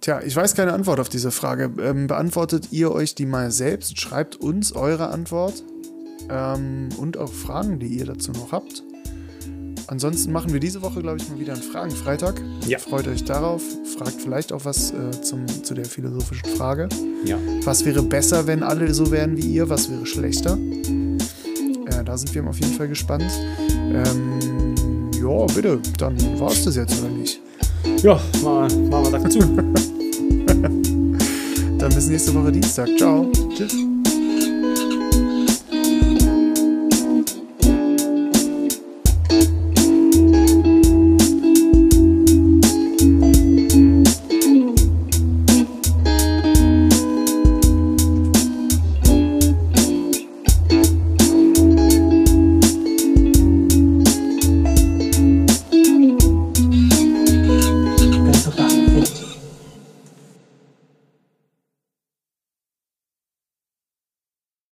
[0.00, 1.72] Tja, ich weiß keine Antwort auf diese Frage.
[1.82, 3.98] Ähm, beantwortet ihr euch die mal selbst?
[4.00, 5.62] Schreibt uns eure Antwort
[6.30, 8.84] ähm, und auch Fragen, die ihr dazu noch habt.
[9.88, 12.40] Ansonsten machen wir diese Woche, glaube ich, mal wieder einen Fragenfreitag.
[12.66, 12.78] Ja.
[12.78, 13.62] Freut euch darauf.
[13.96, 16.88] Fragt vielleicht auch was äh, zum, zu der philosophischen Frage.
[17.24, 17.38] Ja.
[17.64, 19.68] Was wäre besser, wenn alle so wären wie ihr?
[19.70, 20.58] Was wäre schlechter?
[21.86, 23.30] Äh, da sind wir auf jeden Fall gespannt.
[23.70, 27.40] Ähm, ja, bitte, dann war es das jetzt, oder nicht?
[28.02, 29.40] Ja, mal, mal, mal Sack zu.
[31.78, 32.88] Dann bis nächste Woche Dienstag.
[32.96, 33.30] Ciao.
[33.56, 33.87] Tschüss.